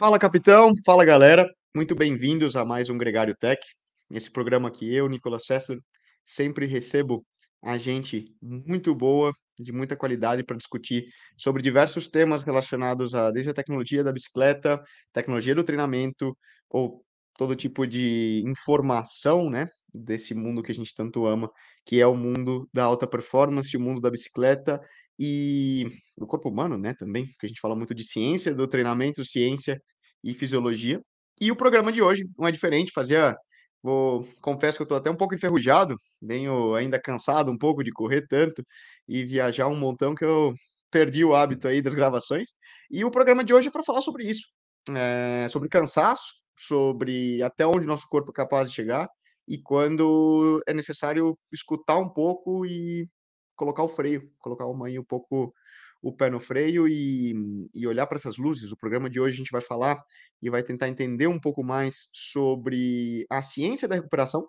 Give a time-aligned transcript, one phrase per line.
[0.00, 0.72] Fala, capitão.
[0.82, 1.46] Fala, galera.
[1.76, 3.60] Muito bem-vindos a mais um Gregário Tech.
[4.08, 5.78] Nesse programa que eu, Nicolas Sessler,
[6.24, 7.22] sempre recebo
[7.62, 11.04] a gente muito boa, de muita qualidade para discutir
[11.36, 14.82] sobre diversos temas relacionados a desde a tecnologia da bicicleta,
[15.12, 16.34] tecnologia do treinamento
[16.70, 17.04] ou
[17.36, 21.50] todo tipo de informação, né, desse mundo que a gente tanto ama,
[21.84, 24.80] que é o mundo da alta performance, o mundo da bicicleta
[25.20, 25.88] e
[26.18, 29.80] do corpo humano, né, também, porque a gente fala muito de ciência do treinamento, ciência
[30.24, 31.00] e fisiologia.
[31.40, 33.36] E o programa de hoje não é diferente, fazia
[33.82, 37.92] vou confesso que eu estou até um pouco enferrujado, venho ainda cansado um pouco de
[37.92, 38.64] correr tanto
[39.08, 40.54] e viajar um montão que eu
[40.90, 42.50] perdi o hábito aí das gravações.
[42.90, 44.42] E o programa de hoje é para falar sobre isso,
[44.94, 46.24] eh, sobre cansaço,
[46.58, 49.08] sobre até onde nosso corpo é capaz de chegar
[49.48, 53.08] e quando é necessário escutar um pouco e
[53.60, 55.54] colocar o freio, colocar uma aí um pouco
[56.02, 57.34] o pé no freio e
[57.74, 58.72] e olhar para essas luzes.
[58.72, 60.02] O programa de hoje a gente vai falar
[60.42, 64.48] e vai tentar entender um pouco mais sobre a ciência da recuperação,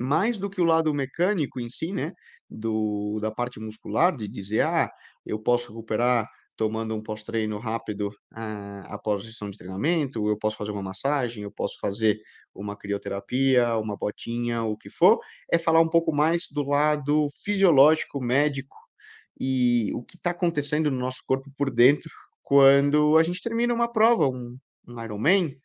[0.00, 2.12] mais do que o lado mecânico em si, né,
[2.50, 4.90] do da parte muscular, de dizer: "Ah,
[5.26, 10.56] eu posso recuperar tomando um pós-treino rápido, ah, após a sessão de treinamento, eu posso
[10.56, 12.20] fazer uma massagem, eu posso fazer
[12.54, 15.18] uma crioterapia, uma botinha, o que for".
[15.50, 18.76] É falar um pouco mais do lado fisiológico, médico
[19.38, 22.10] e o que está acontecendo no nosso corpo por dentro
[22.42, 25.56] quando a gente termina uma prova, um um Ironman,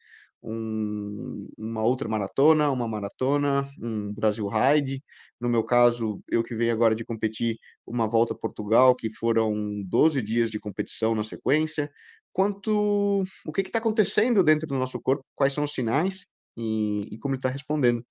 [0.44, 5.04] um uma outra maratona, uma maratona, um Brasil Ride.
[5.40, 9.83] No meu caso, eu que venho agora de competir uma Volta a Portugal, que foram
[9.86, 11.89] 12 dias de competição na sequência.
[12.33, 16.26] Quanto o que está acontecendo dentro do nosso corpo, quais são os sinais
[16.58, 18.04] e e como ele está respondendo.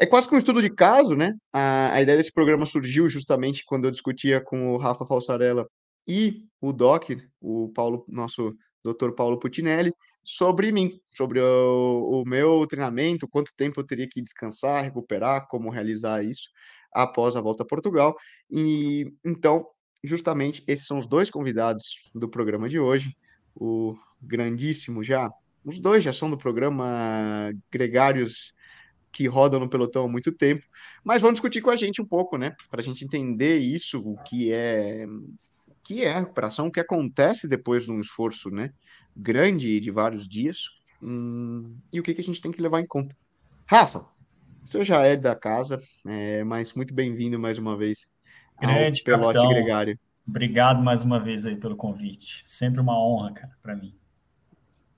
[0.00, 3.64] É quase que um estudo de caso, né, a a ideia desse programa surgiu justamente
[3.66, 5.66] quando eu discutia com o Rafa Falsarella
[6.06, 7.10] e o doc,
[7.40, 9.92] o Paulo nosso doutor Paulo Putinelli,
[10.24, 15.70] sobre mim, sobre o o meu treinamento, quanto tempo eu teria que descansar, recuperar, como
[15.70, 16.48] realizar isso
[16.92, 18.16] após a volta a Portugal.
[18.50, 19.66] E, então,
[20.02, 23.16] justamente esses são os 2 convidados do programa de hoje,
[23.54, 25.28] o grandíssimo já
[25.64, 28.54] os 2 já são do programa, gregários
[29.12, 30.64] que rodam no pelotão há muito tempo,
[31.04, 34.52] mas vão discutir com a gente um pouco, né, pra gente entender isso, o que
[34.52, 35.06] é
[35.88, 38.70] que é a recuperação, o que acontece depois de um esforço, né,
[39.16, 40.64] grande de vários dias,
[41.02, 43.16] hum, e o que que a gente tem que levar em conta.
[43.64, 44.04] Rafa,
[44.62, 48.10] você já é da casa, eh, mas muito bem-vindo mais uma vez
[48.58, 49.98] ao Grande Pelote capitão, Gregário.
[50.28, 52.42] obrigado mais uma vez aí pelo convite.
[52.44, 53.96] Sempre uma honra, cara, para mim.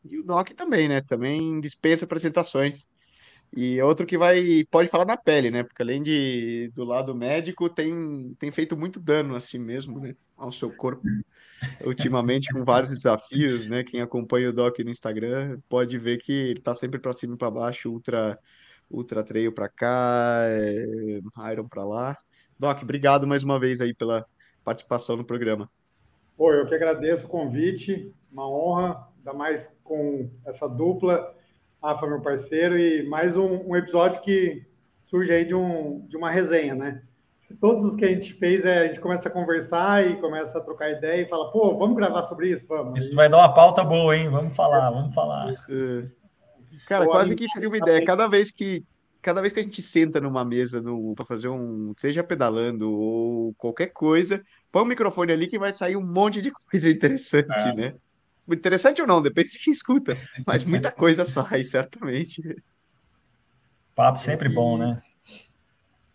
[0.05, 2.85] E o doc também, né, também dispensa apresentações.
[3.57, 7.69] E outro que vai pode falar na pele, né, porque além de do lado médico,
[7.69, 11.03] tem tem feito muito dano a si mesmo, né, ao seu corpo,
[11.85, 16.61] ultimamente com vários desafios, né, quem acompanha o doc no Instagram pode ver que ele
[16.61, 18.39] tá sempre para cima e para baixo, ultra
[18.89, 21.21] ultra trail para cá, eh,
[21.53, 22.17] Iron para lá.
[22.59, 24.27] Doc, obrigado mais uma vez aí pela
[24.65, 25.71] participação no programa.
[26.37, 31.35] Pô, eu que agradeço o convite, uma honra, ainda mais com essa dupla,
[31.83, 34.63] Rafa, meu parceiro, e mais um, um episódio que
[35.05, 37.03] surge aí de, um, de uma resenha, né?
[37.61, 40.61] Todos os que a gente fez, é, a gente começa a conversar e começa a
[40.61, 42.67] trocar ideia e fala, pô, vamos gravar sobre isso?
[42.69, 43.03] Vamos.
[43.03, 44.29] Isso vai dar uma pauta boa, hein?
[44.29, 45.53] Vamos falar, vamos falar.
[45.69, 46.07] É.
[46.87, 48.05] Cara, Pô, quase que seria uma ideia.
[48.05, 48.85] Cada vez que
[49.23, 53.53] cada vez que a gente senta numa mesa no para fazer um, seja pedalando ou
[53.55, 54.43] qualquer coisa,
[54.73, 57.75] põe o microfone ali que vai sair um monte de coisa interessante, É.
[57.75, 57.95] né?
[58.53, 60.15] Interessante ou não, depende de quem escuta,
[60.47, 62.43] mas muita coisa sai, certamente.
[63.95, 65.03] Papo sempre bom, né?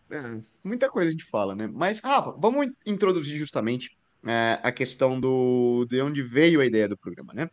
[0.10, 1.68] É, muita coisa a gente fala, né?
[1.72, 6.98] Mas, Rafa, vamos introduzir justamente é, a questão do de onde veio a ideia do
[6.98, 7.50] programa, né?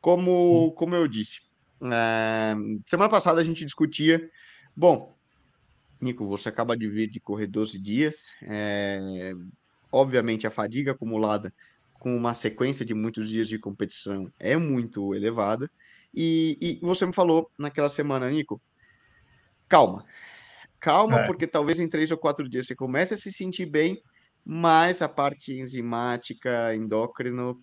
[0.00, 0.74] Como, Sim.
[0.76, 1.42] como eu disse,
[1.82, 2.54] é,
[2.86, 4.30] semana passada a gente discutia.
[4.76, 5.14] Bom,
[6.00, 8.28] Nico, você acaba de vir de correr 12 dias.
[8.42, 9.32] é,
[9.90, 11.52] obviamente, a fadiga acumulada
[11.98, 15.70] com uma sequência de muitos dias de competição é muito elevada.
[16.14, 18.60] E, e você me falou naquela semana, Nico,
[19.68, 20.04] calma.
[20.80, 21.26] Calma, É.
[21.26, 24.00] porque talvez em três ou quatro dias você comece a se sentir bem,
[24.44, 27.58] mas a parte enzimática, endócrino,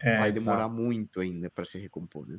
[0.00, 0.74] É, vai demorar exato.
[0.74, 2.38] muito ainda para se recompor, né?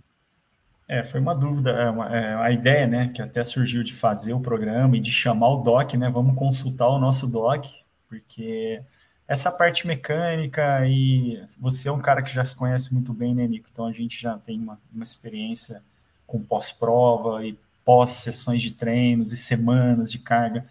[0.88, 4.34] É, foi uma dúvida, é uma- é, a ideia, né, que até surgiu de fazer
[4.34, 6.10] o programa e de chamar o doc, né?
[6.10, 7.66] Vamos consultar o nosso doc,
[8.10, 8.82] porque
[9.28, 13.48] essa parte mecânica e você é um cara que já se conhece muito bem, né,
[13.48, 13.68] Nico?
[13.72, 15.82] Então a gente já tem uma, uma experiência
[16.28, 20.66] com pós-prova e pós-sessões de treinos e semanas de carga.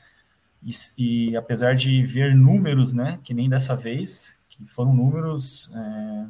[0.63, 6.27] E, e apesar de ver números, né, que nem dessa vez, que foram números é,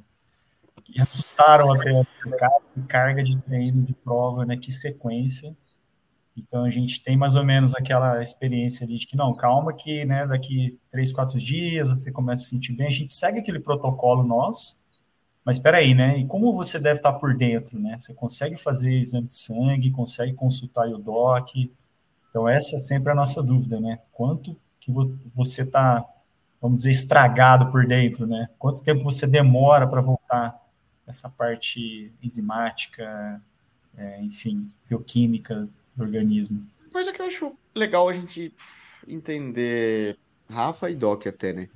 [0.94, 4.56] e assustaram até a carga de treino de prova, né?
[4.56, 5.56] Que sequência.
[6.36, 10.04] Então a gente tem mais ou menos aquela experiência ali de que não, calma que
[10.04, 13.60] né, daqui três, quatro dias você começa a se sentir bem, a gente segue aquele
[13.60, 14.78] protocolo nosso,
[15.44, 16.18] mas espera aí, né?
[16.18, 17.98] E como você deve estar por dentro, né?
[17.98, 21.50] Você consegue fazer exame de sangue, consegue consultar o doc.
[22.30, 23.98] Então essa é sempre a nossa dúvida, né?
[24.12, 24.90] Quanto que
[25.34, 26.04] você está,
[26.60, 28.48] vamos dizer, estragado por dentro, né?
[28.58, 30.60] Quanto tempo você demora para voltar
[31.06, 33.42] essa parte enzimática,
[33.96, 36.66] é, enfim, bioquímica do organismo.
[36.90, 38.52] Coisa que eu acho legal a gente
[39.06, 40.18] entender,
[40.48, 41.68] Rafa e Doc até, né?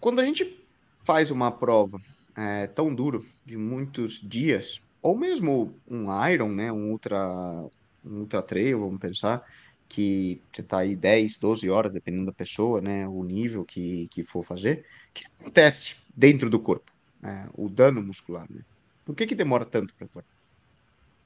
[0.00, 0.58] Quando a gente
[1.04, 2.00] faz uma prova
[2.36, 6.70] é, tão duro, de muitos dias, ou mesmo um Iron, né?
[6.70, 7.68] Um Ultra,
[8.04, 9.44] um ultra Trail, vamos pensar,
[9.88, 13.08] que você tá aí 10, 12 horas, dependendo da pessoa, né?
[13.08, 16.92] O nível que, que for fazer, o que acontece dentro do corpo?
[17.20, 17.48] Né?
[17.54, 18.60] O dano muscular, né?
[19.04, 20.24] Por que que demora tanto para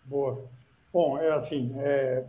[0.04, 0.48] Boa.
[0.92, 2.24] Bom, é assim, é,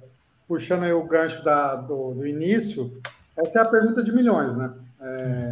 [0.47, 2.97] puxando aí o gancho da, do, do, início,
[3.35, 4.73] essa é a pergunta de milhões, né?
[5.01, 5.51] É,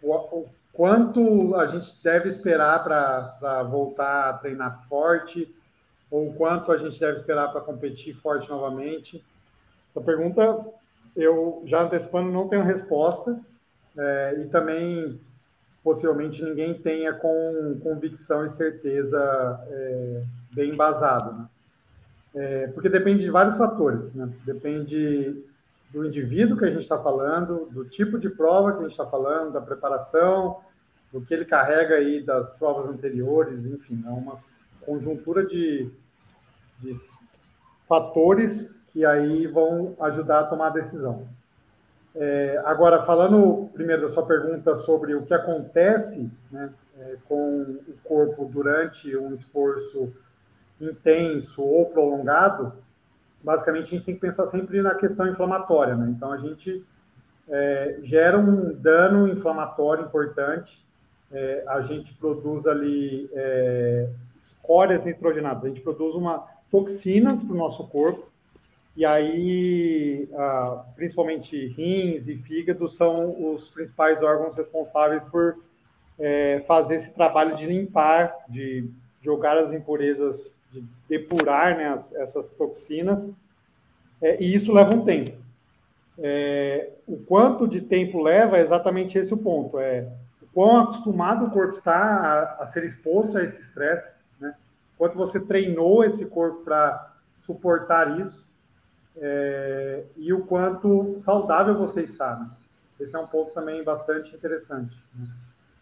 [0.00, 5.52] o, o, quanto a gente deve esperar para voltar a treinar forte,
[6.08, 9.24] ou quanto a gente deve esperar para competir forte novamente?
[9.90, 10.64] Essa pergunta,
[11.16, 13.40] eu já antecipando, não tenho resposta,
[13.98, 15.18] é, e também
[15.82, 20.22] possivelmente ninguém tenha com convicção e certeza é,
[20.52, 21.48] bem embasado, né?
[22.36, 24.30] É, porque depende de vários fatores, né?
[24.44, 25.42] Depende
[25.90, 29.06] do indivíduo que a gente está falando, do tipo de prova que a gente está
[29.06, 30.60] falando, da preparação,
[31.10, 34.36] do que ele carrega aí das provas anteriores, enfim, é uma
[34.82, 35.90] conjuntura de,
[36.78, 36.92] de
[37.88, 41.26] fatores que aí vão ajudar a tomar a decisão.
[42.14, 47.94] É, agora, falando primeiro da sua pergunta sobre o que acontece né, é, com o
[48.04, 50.12] corpo durante um esforço
[50.80, 52.72] intenso ou prolongado,
[53.42, 56.08] basicamente a gente tem que pensar sempre na questão inflamatória, né?
[56.10, 56.84] Então a gente
[57.48, 60.84] é, gera um dano inflamatório importante,
[61.32, 67.56] é, a gente produz ali é, escórias nitrogenadas, a gente produz uma toxinas para o
[67.56, 68.30] nosso corpo,
[68.96, 70.26] e aí,
[70.94, 75.58] principalmente rins e fígado são os principais órgãos responsáveis por
[76.18, 78.88] é, fazer esse trabalho de limpar, de
[79.20, 83.34] jogar as impurezas de depurar né, as, essas toxinas,
[84.20, 85.36] é, e isso leva um tempo.
[86.18, 90.08] É, o quanto de tempo leva é exatamente esse o ponto, é
[90.40, 94.54] o quão acostumado o corpo está a, a ser exposto a esse estresse, né?
[94.96, 98.48] quanto você treinou esse corpo para suportar isso,
[99.18, 102.36] é, e o quanto saudável você está.
[102.36, 102.50] Né?
[103.00, 104.96] Esse é um ponto também bastante interessante.
[105.14, 105.28] Né?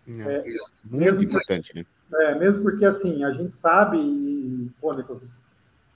[0.08, 0.54] É, é
[0.84, 1.86] muito importante, né?
[2.12, 5.24] É, mesmo porque, assim, a gente sabe, e, pô, Nicolas,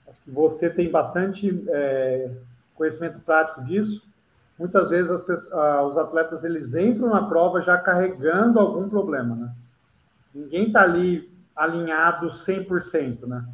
[0.09, 2.31] acho que você tem bastante é,
[2.75, 4.07] conhecimento prático disso.
[4.59, 9.37] Muitas vezes as pessoas, ah, os atletas eles entram na prova já carregando algum problema,
[9.37, 9.53] né?
[10.35, 13.45] Ninguém está ali alinhado 100%, né?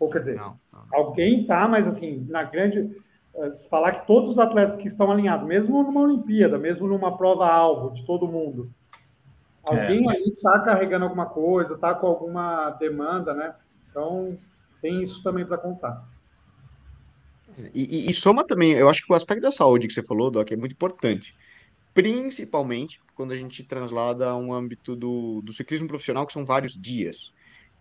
[0.00, 0.82] Ou quer dizer, não, não.
[0.92, 2.96] alguém está, mas assim, na grande.
[3.34, 7.16] Eh, se falar que todos os atletas que estão alinhados, mesmo numa Olimpíada, mesmo numa
[7.16, 8.70] prova-alvo de todo mundo,
[9.68, 10.12] Alguém é.
[10.12, 13.54] aí está carregando alguma coisa, está com alguma demanda, né?
[13.90, 14.36] Então,
[14.80, 16.08] tem isso também para contar.
[17.74, 20.30] E, e, e, soma também, eu acho que o aspecto da saúde que você falou,
[20.30, 21.34] Doc, é muito importante.
[21.92, 26.74] Principalmente quando a gente translada a um âmbito do, do ciclismo profissional, que são vários
[26.80, 27.32] dias.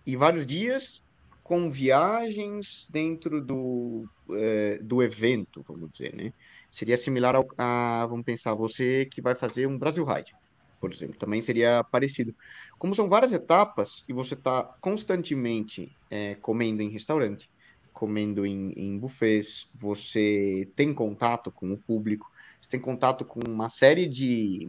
[0.05, 1.03] E vários dias
[1.43, 6.33] com viagens dentro do, é, do evento, vamos dizer, né?
[6.71, 10.35] Seria similar ao, a, vamos pensar, você que vai fazer um Brasil Ride
[10.79, 12.35] por exemplo, também seria parecido.
[12.77, 17.49] Como são várias etapas e você está constantemente é, comendo em restaurante,
[17.93, 22.31] comendo em, em buffets, você tem contato com o público,
[22.61, 24.67] você tem contato com uma série de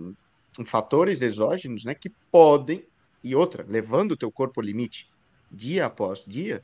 [0.64, 2.84] fatores exógenos, né, que podem
[3.22, 5.10] e outra, levando o teu corpo ao limite
[5.50, 6.62] dia após dia,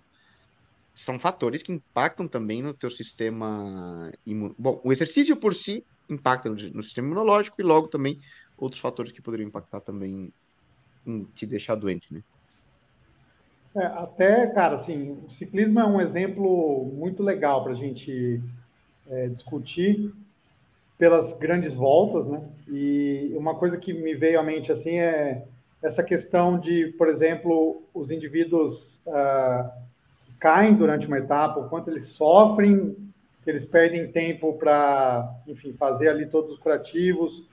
[0.94, 4.54] são fatores que impactam também no teu sistema imun...
[4.56, 8.20] Bom, o exercício por si impacta no, no sistema imunológico e logo também
[8.56, 10.32] outros fatores que poderiam impactar também
[11.06, 12.22] em te deixar doente, né?
[13.76, 18.40] É, até, cara, assim, o ciclismo é um exemplo muito legal para a gente
[19.10, 20.12] é, discutir
[20.96, 22.40] pelas grandes voltas, né?
[22.68, 25.44] E uma coisa que me veio à mente, assim, é
[25.82, 29.70] essa questão de, por exemplo, os indivíduos uh,
[30.40, 32.96] caem durante uma etapa, o quanto eles sofrem,
[33.42, 37.46] que eles perdem tempo para, enfim, fazer ali todos os curativos,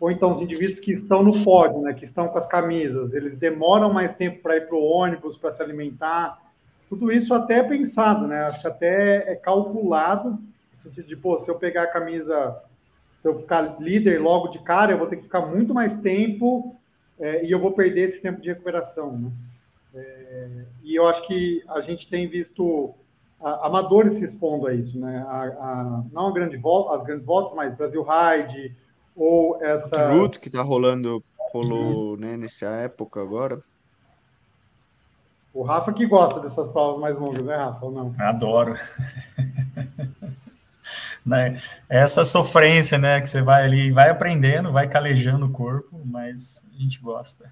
[0.00, 3.36] ou então os indivíduos que estão no pódio, né, que estão com as camisas, eles
[3.36, 6.38] demoram mais tempo para ir para o ônibus, para se alimentar.
[6.88, 8.42] Tudo isso até é pensado, né?
[8.44, 12.62] Acho que até é calculado, no sentido de, pô, se eu pegar a camisa,
[13.18, 16.76] se eu ficar líder logo de cara, eu vou ter que ficar muito mais tempo
[17.18, 19.30] é, e eu vou perder esse tempo de recuperação, né?
[19.94, 20.48] É,
[20.84, 22.94] e eu acho que a gente tem visto
[23.40, 25.24] amadores se expondo a isso, né?
[25.28, 28.74] A, a, não a grande volta, as grandes voltas, mas Brasil Ride,
[29.18, 30.12] ou essa.
[30.12, 31.22] Root que tá rolando,
[31.52, 33.60] rolou né, nessa época agora.
[35.52, 37.84] O Rafa que gosta dessas provas mais longas, né, Rafa?
[37.84, 38.14] Ou não?
[38.18, 38.76] Adoro.
[41.26, 41.60] né?
[41.88, 43.20] Essa sofrência, né?
[43.20, 47.50] Que você vai ali, vai aprendendo, vai calejando o corpo, mas a gente gosta.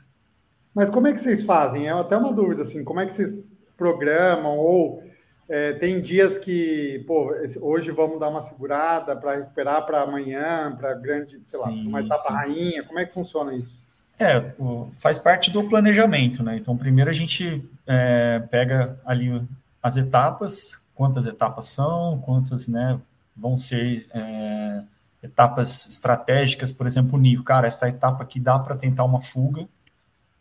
[0.74, 1.88] Mas como é que vocês fazem?
[1.88, 5.02] É até uma dúvida, assim, como é que vocês programam ou
[5.48, 10.94] é, tem dias que, pô, hoje vamos dar uma segurada para recuperar para amanhã, para
[10.94, 12.32] grande, sei sim, lá, uma etapa sim.
[12.32, 12.82] rainha.
[12.82, 13.80] Como é que funciona isso?
[14.18, 14.54] É,
[14.98, 16.56] faz parte do planejamento, né?
[16.56, 19.42] Então, primeiro a gente é, pega ali
[19.82, 22.98] as etapas, quantas etapas são, quantas, né,
[23.36, 24.82] vão ser é,
[25.22, 29.68] etapas estratégicas, por exemplo, o Nico, cara, essa etapa aqui dá para tentar uma fuga,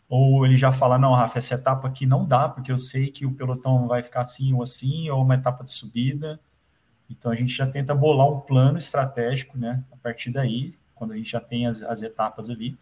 [0.08, 3.26] ou ele já fala, não, Rafa, essa etapa aqui não dá, porque eu sei que
[3.26, 6.40] o pelotão vai ficar assim ou assim, ou uma etapa de subida.
[7.10, 9.84] Então a gente já tenta bolar um plano estratégico, né?
[9.92, 12.78] A partir daí, quando a gente já tem as, as etapas ali.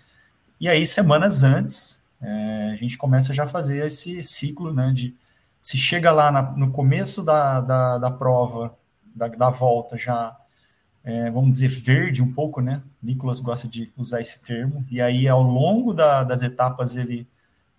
[0.60, 4.92] E aí, semanas antes, é, a gente começa já a fazer esse ciclo, né?
[4.94, 5.16] De
[5.60, 8.76] se chega lá na, no começo da, da, da prova,
[9.16, 10.38] da, da volta, já
[11.04, 12.82] é, vamos dizer, verde um pouco, né?
[13.02, 14.86] Nicolas gosta de usar esse termo.
[14.90, 17.28] E aí, ao longo da, das etapas, ele,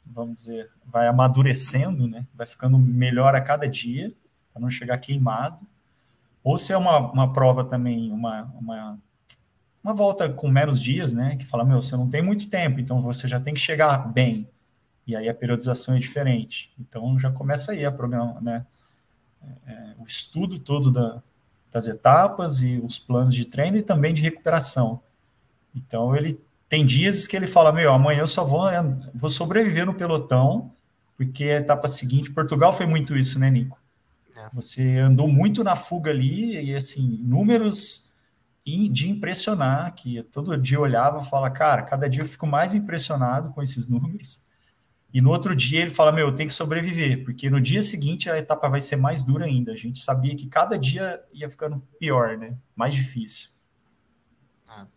[0.05, 2.27] vamos dizer, vai amadurecendo, né?
[2.35, 4.13] Vai ficando melhor a cada dia,
[4.53, 5.63] para não chegar queimado.
[6.43, 8.99] Ou se é uma, uma prova também, uma, uma,
[9.83, 11.37] uma volta com menos dias, né?
[11.37, 14.47] Que fala, meu, você não tem muito tempo, então você já tem que chegar bem.
[15.07, 16.71] E aí a periodização é diferente.
[16.79, 18.67] Então já começa aí a programa, né?
[19.67, 21.23] É, é o estudo todo da,
[21.75, 25.03] das etapas e os planos de treino e também de recuperação.
[25.75, 28.63] Então ele tem dias que ele fala: Meu, amanhã eu só vou,
[29.13, 30.71] vou sobreviver no pelotão,
[31.17, 33.77] porque a etapa seguinte, Portugal foi muito isso, né, Nico?
[34.37, 34.49] É.
[34.55, 38.13] Você andou muito na fuga ali e assim, números
[38.65, 42.73] de impressionar, que todo dia eu olhava e falava, cara, cada dia eu fico mais
[42.73, 44.44] impressionado com esses números.
[45.15, 48.29] E no outro dia ele fala: Meu, eu tenho que sobreviver, porque no dia seguinte
[48.29, 49.73] a etapa vai ser mais dura ainda.
[49.73, 52.59] A gente sabia que cada dia ia ficando pior, né?
[52.75, 53.51] Mais difícil.
[54.67, 54.89] Ah.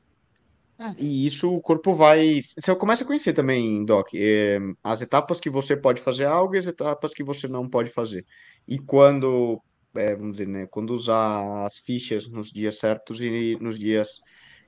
[0.80, 2.42] É, e isso o corpo vai.
[2.60, 6.58] Você começa a conhecer também, Doc, é, as etapas que você pode fazer algo e
[6.58, 8.26] as etapas que você não pode fazer.
[8.68, 9.62] E quando,
[9.96, 14.20] é, vamos dizer, né, quando usar as fichas nos dias certos e nos dias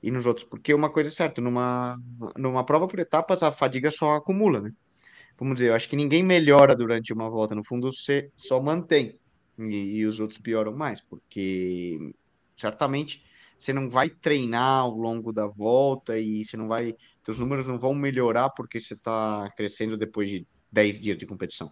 [0.03, 0.47] e nos outros.
[0.47, 1.95] Porque uma coisa é certa, numa,
[2.37, 4.71] numa prova por etapas a fadiga só acumula, né?
[5.39, 7.55] Vamos dizer, eu acho que ninguém melhora durante uma volta.
[7.55, 9.17] No fundo, você só mantém.
[9.57, 11.97] E, e os outros pioram mais, porque
[12.55, 13.23] certamente
[13.57, 16.95] você não vai treinar ao longo da volta e você não vai.
[17.23, 21.71] Seus números não vão melhorar porque você está crescendo depois de 10 dias de competição.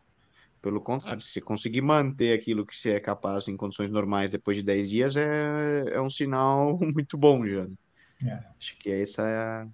[0.61, 4.57] Pelo contrário, se você conseguir manter aquilo que você é capaz em condições normais depois
[4.57, 7.67] de 10 dias, é, é um sinal muito bom já.
[8.25, 8.43] É.
[8.57, 9.65] Acho que essa é a,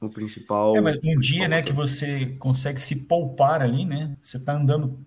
[0.00, 0.76] o principal.
[0.76, 4.16] É, mas um dia, né, que você consegue se poupar ali, né?
[4.20, 4.98] Você está andando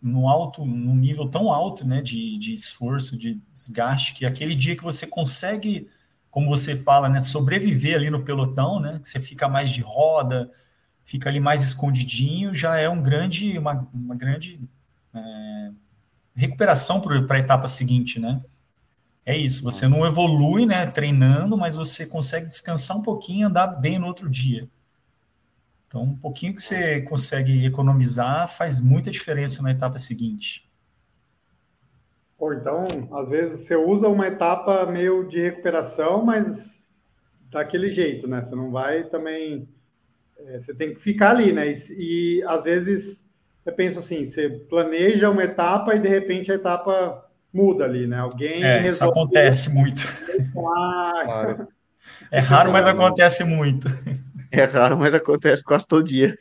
[0.00, 4.76] no alto, num nível tão alto, né, de, de esforço, de desgaste, que aquele dia
[4.76, 5.88] que você consegue,
[6.30, 9.00] como você fala, né, sobreviver ali no pelotão, né?
[9.02, 10.50] Que você fica mais de roda,
[11.04, 14.60] fica ali mais escondidinho, já é um grande, uma, uma grande
[15.14, 15.70] é,
[16.34, 18.42] recuperação para a etapa seguinte, né?
[19.24, 23.68] É isso, você não evolui, né, treinando, mas você consegue descansar um pouquinho e andar
[23.68, 24.68] bem no outro dia.
[25.86, 30.68] Então, um pouquinho que você consegue economizar faz muita diferença na etapa seguinte.
[32.38, 36.90] Ou então, às vezes você usa uma etapa meio de recuperação, mas
[37.50, 38.40] daquele jeito, né?
[38.40, 39.68] Você não vai também.
[40.38, 41.70] É, você tem que ficar ali, né?
[41.70, 43.24] E, e às vezes
[43.64, 48.18] eu penso assim: você planeja uma etapa e de repente a etapa muda ali, né?
[48.18, 48.62] Alguém.
[48.64, 50.02] É, isso acontece muito.
[50.52, 51.68] Claro.
[52.30, 53.88] É raro, mas acontece muito.
[54.50, 56.36] É raro, mas acontece quase todo dia.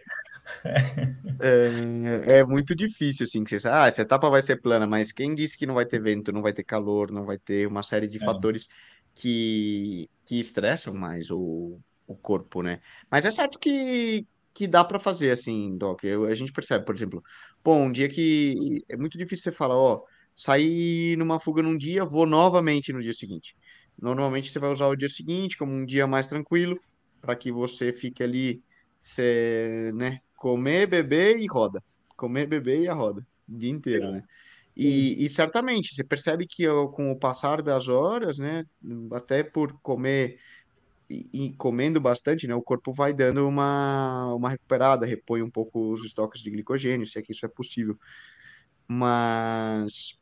[1.39, 5.33] É, é muito difícil, assim, que você ah, essa etapa vai ser plana, mas quem
[5.33, 8.07] disse que não vai ter vento, não vai ter calor, não vai ter uma série
[8.07, 8.25] de é.
[8.25, 8.67] fatores
[9.15, 12.79] que, que estressam mais o, o corpo, né?
[13.09, 16.03] Mas é certo que, que dá para fazer, assim, Doc.
[16.03, 17.23] Eu, a gente percebe, por exemplo,
[17.63, 20.03] pô, um dia que é muito difícil você falar, ó,
[20.35, 23.55] saí numa fuga num dia, vou novamente no dia seguinte.
[23.99, 26.79] Normalmente você vai usar o dia seguinte como um dia mais tranquilo
[27.21, 28.63] para que você fique ali,
[29.93, 31.83] né, comer, beber e roda.
[32.17, 34.11] Comer, beber e a roda, o dia inteiro, Sim.
[34.13, 34.23] né?
[34.75, 38.63] E, e certamente, você percebe que com o passar das horas, né,
[39.11, 40.39] até por comer
[41.09, 45.91] e, e comendo bastante, né, o corpo vai dando uma, uma recuperada, repõe um pouco
[45.91, 47.97] os estoques de glicogênio, se é que isso é possível.
[48.87, 50.17] Mas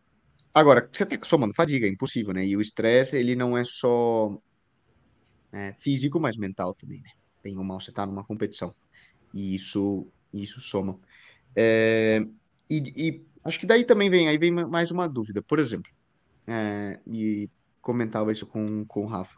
[0.54, 2.46] agora, você está somando fadiga, é impossível, né?
[2.46, 4.38] E o estresse, ele não é só
[5.52, 7.10] é, físico, mas mental também, né?
[7.44, 8.74] Bem ou mal, você está numa competição.
[9.34, 11.00] E isso, isso soma.
[11.56, 12.26] É,
[12.70, 15.42] e, e acho que daí também vem, aí vem mais uma dúvida.
[15.42, 15.92] Por exemplo,
[16.48, 17.50] é, e
[17.82, 19.38] comentava isso com, com o Rafa.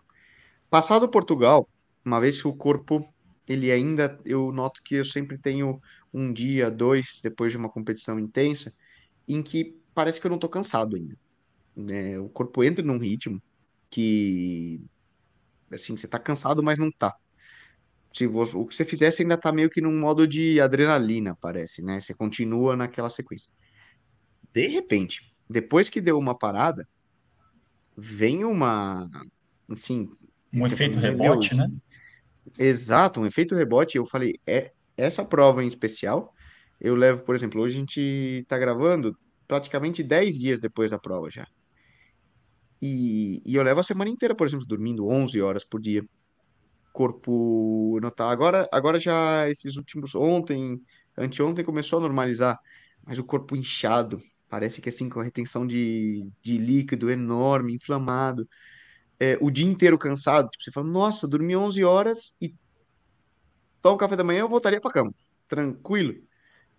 [0.70, 1.68] Passado Portugal,
[2.04, 3.06] uma vez que o corpo,
[3.48, 5.82] ele ainda, eu noto que eu sempre tenho
[6.14, 8.74] um dia, dois, depois de uma competição intensa,
[9.28, 11.18] em que parece que eu não tô cansado ainda.
[11.76, 12.20] né?
[12.20, 13.42] o corpo entra num ritmo
[13.90, 14.82] que,
[15.72, 17.16] assim, você tá cansado, mas não tá.
[18.14, 21.82] Se você, o que você você ainda tá meio que num modo de adrenalina, parece,
[21.84, 22.00] né?
[22.00, 23.52] Você continua naquela sequência.
[24.54, 26.88] De repente, depois que deu uma parada,
[27.96, 29.10] vem uma,
[29.70, 30.10] assim,
[30.54, 31.70] Um efeito rebote, né?
[32.60, 33.98] exato, um efeito rebote.
[33.98, 36.34] Eu falei, é essa prova em especial,
[36.80, 39.18] eu levo, por exemplo, hoje a gente tá gravando
[39.52, 41.46] praticamente 10 dias depois da prova já.
[42.82, 46.06] E, e eu levo a semana inteira, por exemplo, dormindo 11 horas por dia.
[46.94, 48.14] Corpo não.
[48.30, 50.82] Agora, agora já esses últimos ontem,
[51.18, 52.58] anteontem começou a normalizar,
[53.06, 58.48] mas o corpo inchado, parece que assim com a retenção de, de líquido enorme, inflamado.
[59.20, 62.56] É, o dia inteiro cansado, tipo, você fala, nossa, dormi 11 horas e
[63.82, 65.14] tomo café da manhã, eu voltaria para cama,
[65.50, 66.16] tranquilo.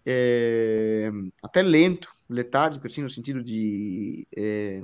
[0.06, 1.10] É,
[1.42, 4.80] até lento, letárgico, assim, no sentido de é,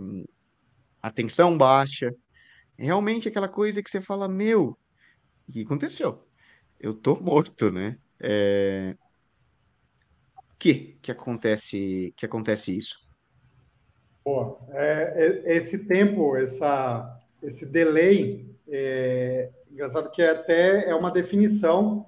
[1.02, 2.14] atenção baixa.
[2.76, 4.78] Realmente aquela coisa que você fala, meu,
[5.48, 6.26] o que aconteceu?
[6.78, 7.98] Eu tô morto, né?
[8.20, 8.96] É...
[10.58, 12.98] Que que acontece, que acontece isso?
[14.24, 15.14] Pô, é,
[15.46, 22.06] é- esse tempo, essa, esse delay, é engraçado que até é uma definição,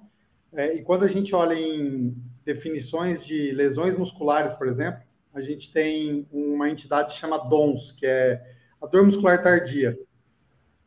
[0.53, 5.01] é, e quando a gente olha em definições de lesões musculares, por exemplo,
[5.33, 8.41] a gente tem uma entidade que chama DONS, que é
[8.81, 9.97] a dor muscular tardia,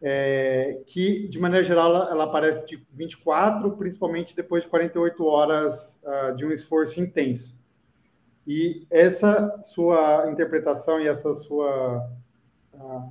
[0.02, 6.00] é, que, de maneira geral, ela, ela aparece de 24, principalmente depois de 48 horas
[6.04, 7.58] ah, de um esforço intenso.
[8.46, 12.06] E essa sua interpretação e essa sua,
[12.74, 13.08] a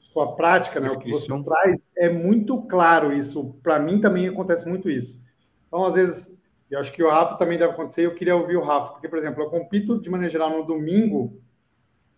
[0.00, 3.54] sua prática, né, o que você traz, é muito claro isso.
[3.62, 5.22] Para mim também acontece muito isso.
[5.68, 6.36] Então, às vezes,
[6.70, 9.18] eu acho que o Rafa também deve acontecer, eu queria ouvir o Rafa, porque, por
[9.18, 11.40] exemplo, eu compito de maneira geral no domingo,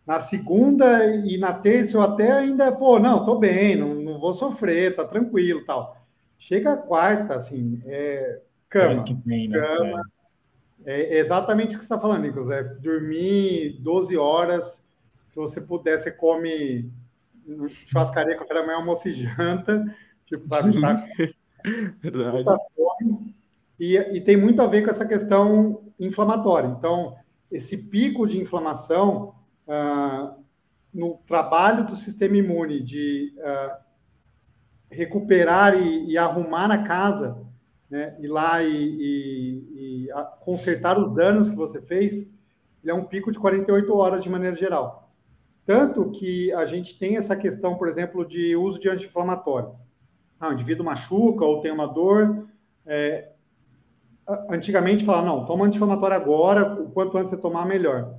[0.07, 4.33] na segunda e na terça eu até ainda, pô, não, tô bem, não, não vou
[4.33, 5.97] sofrer, tá tranquilo tal.
[6.39, 9.59] Chega a quarta, assim, é, Parece que cama, tem, né?
[9.59, 10.03] cama,
[10.85, 12.51] é exatamente o que você está falando, Nicolas.
[12.51, 14.85] É dormir 12 horas.
[15.27, 16.91] Se você puder, você come
[17.87, 19.85] churrascaria, café da manhã, almoço e janta.
[20.27, 20.81] Tipo, sabe?
[20.81, 21.05] Tá
[22.01, 22.45] Verdade.
[22.77, 23.36] fome.
[23.79, 26.69] E, e tem muito a ver com essa questão inflamatória.
[26.69, 27.15] Então,
[27.51, 29.35] esse pico de inflamação
[29.69, 30.35] ah,
[30.93, 33.81] no trabalho do sistema imune de ah,
[34.91, 37.37] recuperar e, e arrumar a casa,
[37.91, 40.09] né, ir lá e, e- e,
[40.41, 42.23] consertar os danos que você fez,
[42.83, 45.13] ele é um pico de 48 horas de maneira geral.
[45.65, 49.75] Tanto que a gente tem essa questão, por exemplo, de uso de anti-inflamatório.
[50.41, 52.49] Ah, o indivíduo machuca ou tem uma dor.
[52.87, 53.33] é,
[54.51, 58.15] antigamente falava, não, toma anti-inflamatório agora, o quanto antes você tomar, melhor.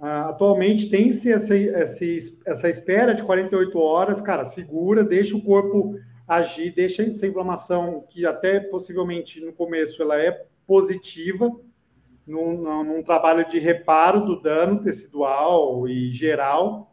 [0.00, 5.96] Ah, atualmente tem-se essa, essa, espera de 48 horas, cara, segura, deixa o corpo
[6.26, 11.50] agir, deixa essa inflamação, que até possivelmente no começo ela é positiva,
[12.26, 16.92] num- num trabalho de reparo do dano tecidual e geral.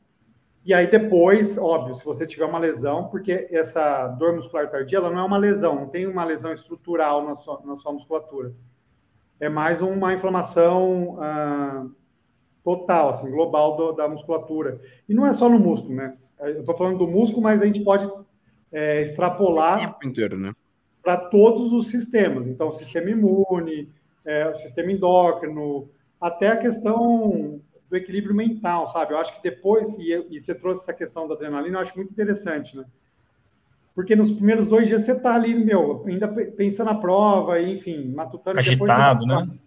[0.66, 5.12] E aí depois, óbvio, se você tiver uma lesão, porque essa dor muscular tardia, ela
[5.12, 8.54] não é uma lesão, não tem uma lesão estrutural na sua, na sua musculatura.
[9.40, 11.86] É mais uma inflamação ah,
[12.64, 14.82] total, assim, global do- da musculatura.
[15.08, 16.18] E não é só no músculo, né?
[16.40, 18.10] Eu estou falando do músculo, mas a gente pode
[18.72, 20.54] é, O extrapolar inteiro, né?
[21.04, 22.48] para todos os sistemas.
[22.48, 23.90] Então, sistema imune,
[24.26, 29.14] é, sistema endócrino, até a questão do equilíbrio mental, sabe?
[29.14, 32.12] Eu acho que depois, e, e você trouxe essa questão da adrenalina, eu acho muito
[32.12, 32.86] interessante, né?
[33.94, 38.12] Porque nos primeiros dois dias você está ali, meu, ainda pe- pensando na prova, enfim,
[38.14, 38.60] matutando.
[38.60, 39.58] Agitado, você- né?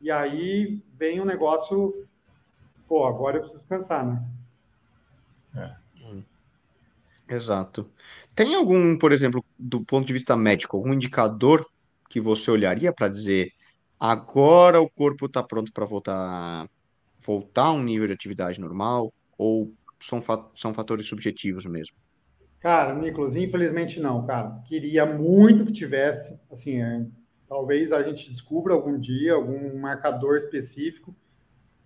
[0.00, 2.06] E aí vem um negócio,
[2.88, 4.22] pô, agora eu preciso descansar, né?
[7.28, 7.90] Exato.
[8.34, 11.66] Tem algum, por exemplo, do ponto de vista médico, algum indicador
[12.08, 13.50] que você olharia para dizer
[14.00, 16.66] agora o corpo está pronto para voltar,
[17.28, 19.12] voltar a um nível de atividade normal?
[19.36, 20.22] Ou são,
[20.56, 21.94] são fatores subjetivos mesmo?
[22.58, 24.62] Cara, Nicolas, infelizmente não, cara.
[24.64, 27.04] Queria muito que tivesse, assim, é,
[27.46, 31.14] talvez a gente descubra algum dia algum marcador específico,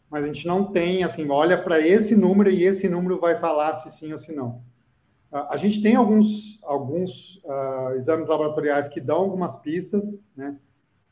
[0.09, 3.72] mas a gente não tem, assim, olha para esse número e esse número vai falar
[3.72, 4.62] se sim ou se não.
[5.33, 10.57] A gente tem alguns, alguns uh, exames laboratoriais que dão algumas pistas, né?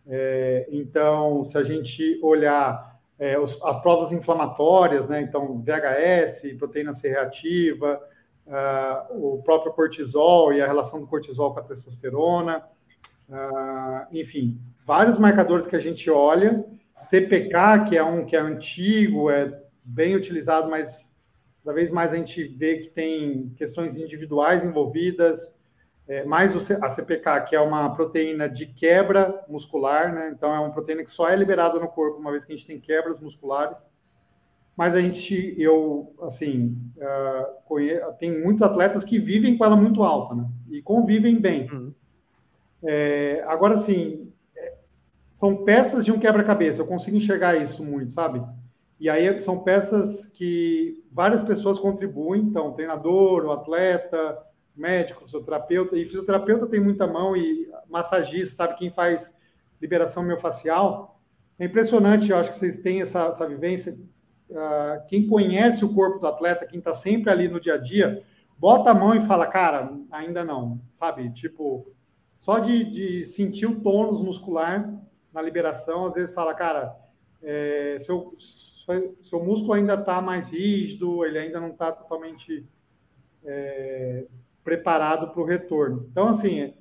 [0.07, 2.90] É, então, se a gente olhar
[3.21, 5.21] é, os, as provas inflamatórias, né?
[5.21, 8.01] Então, VHS, proteína C reativa,
[8.47, 12.65] uh, o próprio cortisol e a relação do cortisol com a testosterona,
[13.29, 16.65] uh, enfim, vários marcadores que a gente olha.
[16.99, 19.55] CPK, que é um que é antigo, é
[19.85, 21.15] bem utilizado, mas
[21.63, 25.55] cada vez mais a gente vê que tem questões individuais envolvidas,
[26.11, 30.33] é, mais a CPK, que é uma proteína de quebra muscular, né?
[30.37, 32.67] Então, é uma proteína que só é liberada no corpo uma vez que a gente
[32.67, 33.89] tem quebras musculares.
[34.77, 40.03] Mas a gente, eu, assim, uh, conheço, tem muitos atletas que vivem com ela muito
[40.03, 40.49] alta, né?
[40.69, 41.71] E convivem bem.
[41.71, 41.95] Uhum.
[42.83, 44.75] É, agora, assim, é,
[45.31, 46.83] são peças de um quebra-cabeça.
[46.83, 48.43] Eu consigo enxergar isso muito, sabe?
[48.99, 55.97] E aí são peças que várias pessoas contribuem, então, o treinador, o atleta, médico, fisioterapeuta,
[55.97, 59.33] e fisioterapeuta tem muita mão, e massagista, sabe, quem faz
[59.81, 61.21] liberação miofascial.
[61.59, 63.99] É impressionante, eu acho que vocês têm essa, essa vivência.
[64.49, 68.23] Uh, quem conhece o corpo do atleta, quem está sempre ali no dia a dia,
[68.59, 71.31] bota a mão e fala, cara, ainda não, sabe?
[71.31, 71.93] Tipo,
[72.37, 74.93] só de, de sentir o tônus muscular
[75.33, 76.97] na liberação, às vezes fala, cara,
[77.43, 78.35] é, se eu
[79.21, 82.67] seu músculo ainda está mais rígido, ele ainda não está totalmente
[83.45, 84.27] é,
[84.63, 86.07] preparado para o retorno.
[86.11, 86.75] Então, assim, é,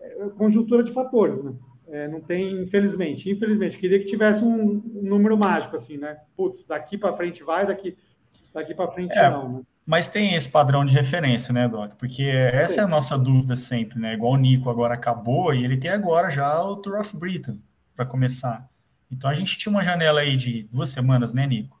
[0.00, 1.52] é, conjuntura de fatores, né?
[1.88, 6.16] É, não tem, infelizmente, infelizmente, queria que tivesse um, um número mágico, assim, né?
[6.36, 7.96] Putz, daqui para frente vai, daqui,
[8.54, 9.62] daqui para frente é, não, né?
[9.84, 11.94] Mas tem esse padrão de referência, né, Doc?
[11.98, 12.80] Porque essa Sim.
[12.80, 14.14] é a nossa dúvida sempre, né?
[14.14, 17.60] Igual o Nico agora acabou e ele tem agora já o Tour of Britain
[17.94, 18.68] para começar.
[19.10, 21.80] Então a gente tinha uma janela aí de duas semanas, né, Nico?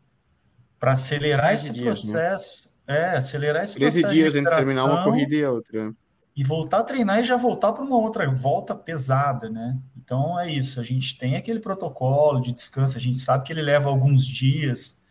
[0.78, 2.12] Para acelerar esse dias, né?
[2.12, 2.66] processo.
[2.66, 2.71] Né?
[2.86, 4.14] É, acelerar esse 13 processo.
[4.14, 5.92] 13 dias entre terminar uma corrida e outra.
[6.34, 9.78] E voltar a treinar e já voltar para uma outra volta pesada, né?
[9.96, 10.80] Então é isso.
[10.80, 15.02] A gente tem aquele protocolo de descanso, a gente sabe que ele leva alguns dias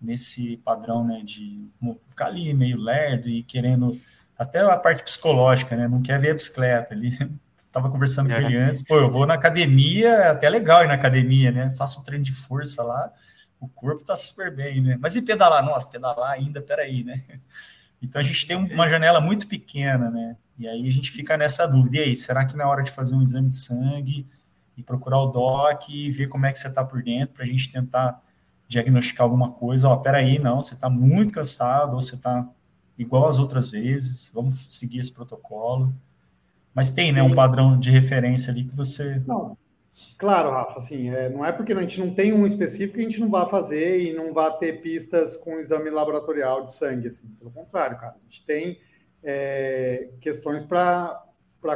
[0.00, 1.22] nesse padrão, né?
[1.24, 1.68] De
[2.08, 3.98] ficar ali meio lerdo e querendo.
[4.36, 5.88] Até a parte psicológica, né?
[5.88, 7.16] Não quer ver a bicicleta ali.
[7.70, 8.62] Tava conversando com ele é.
[8.62, 11.70] antes, pô, eu vou na academia, é até legal ir na academia, né?
[11.76, 13.12] Faço um treino de força lá,
[13.60, 14.98] o corpo tá super bem, né?
[15.00, 15.64] Mas e pedalar?
[15.64, 17.22] Nossa, pedalar ainda, peraí, né?
[18.00, 20.36] Então a gente tem uma janela muito pequena, né?
[20.56, 21.96] E aí a gente fica nessa dúvida.
[21.96, 24.24] E aí, será que na hora de fazer um exame de sangue
[24.76, 27.46] e procurar o DOC e ver como é que você tá por dentro, para a
[27.48, 28.22] gente tentar
[28.68, 29.88] diagnosticar alguma coisa?
[29.88, 32.48] Ó, peraí, não, você tá muito cansado, ou você tá
[32.96, 35.92] igual às outras vezes, vamos seguir esse protocolo.
[36.72, 39.20] Mas tem, né, um padrão de referência ali que você.
[39.26, 39.56] Não.
[40.16, 43.04] Claro, Rafa, assim, é, não é porque a gente não tem um específico que a
[43.04, 47.28] gente não vai fazer e não vai ter pistas com exame laboratorial de sangue, assim.
[47.38, 48.78] Pelo contrário, cara, a gente tem
[49.22, 51.22] é, questões para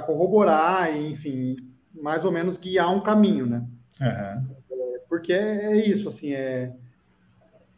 [0.07, 1.57] corroborar e, enfim,
[1.95, 3.65] mais ou menos guiar um caminho, né?
[4.01, 4.07] Uhum.
[4.07, 6.73] É, porque é, isso, assim, é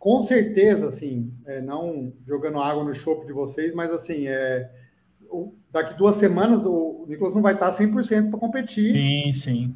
[0.04, 4.70] com certeza, assim, é, não jogando água no chope de vocês, mas assim, é
[5.72, 8.82] daqui duas semanas o Nicolas não vai estar 100% para competir.
[8.82, 9.74] Sim, sim.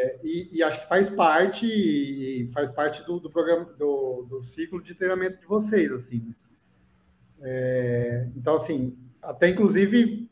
[0.00, 4.82] É, e, e, acho que faz parte faz parte do, do programa do, do, ciclo
[4.82, 6.34] de treinamento de vocês, assim.
[7.42, 10.26] É, então, assim, até inclusive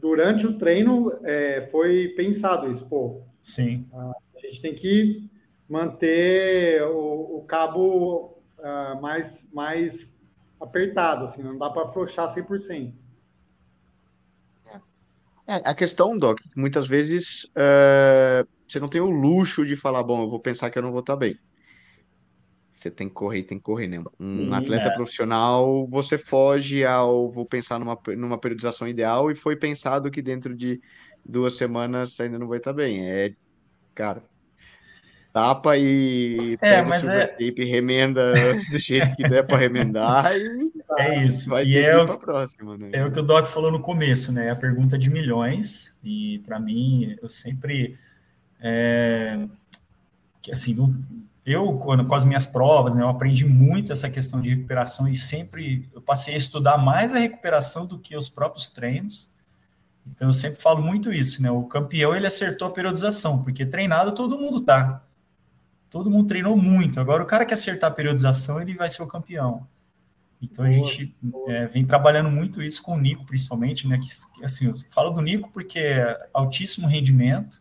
[0.00, 3.20] durante o treino é, foi pensado isso, pô.
[3.42, 3.86] Sim.
[3.92, 5.28] A, gente tem que
[5.68, 10.10] manter o, o cabo uh, mais mais
[10.58, 12.94] apertado, assim, não dá para afrouxar 100%.
[15.48, 20.22] É, a questão, Doc, muitas vezes é, você não tem o luxo de falar, bom,
[20.22, 21.38] eu vou pensar que eu não vou estar bem.
[22.74, 23.98] Você tem que correr, tem que correr, né?
[24.20, 24.94] Um Sim, atleta é.
[24.94, 30.54] profissional, você foge ao vou pensar numa, numa periodização ideal e foi pensado que dentro
[30.54, 30.80] de
[31.24, 33.08] duas semanas ainda não vai estar bem.
[33.08, 33.32] É,
[33.94, 34.22] cara,
[35.32, 37.26] tapa e é, pega mas o é...
[37.26, 38.32] tape, remenda
[38.70, 41.50] do jeito que der para remendar e é isso.
[41.50, 42.90] Vai e é o, próxima, né?
[42.92, 44.50] é o que o Doc falou no começo, né?
[44.50, 47.98] A pergunta de milhões e para mim eu sempre
[48.60, 49.46] é,
[50.40, 50.94] que assim não,
[51.48, 55.16] eu, quando, com as minhas provas, né, eu aprendi muito essa questão de recuperação e
[55.16, 59.32] sempre eu passei a estudar mais a recuperação do que os próprios treinos.
[60.06, 61.50] Então eu sempre falo muito isso, né?
[61.50, 65.02] O campeão ele acertou a periodização, porque treinado todo mundo tá.
[65.88, 67.00] Todo mundo treinou muito.
[67.00, 69.66] Agora o cara que acertar a periodização, ele vai ser o campeão.
[70.40, 71.14] Então a gente
[71.48, 73.98] é, vem trabalhando muito isso com o Nico, principalmente, né?
[73.98, 77.60] Que, assim, eu falo do Nico porque é altíssimo rendimento,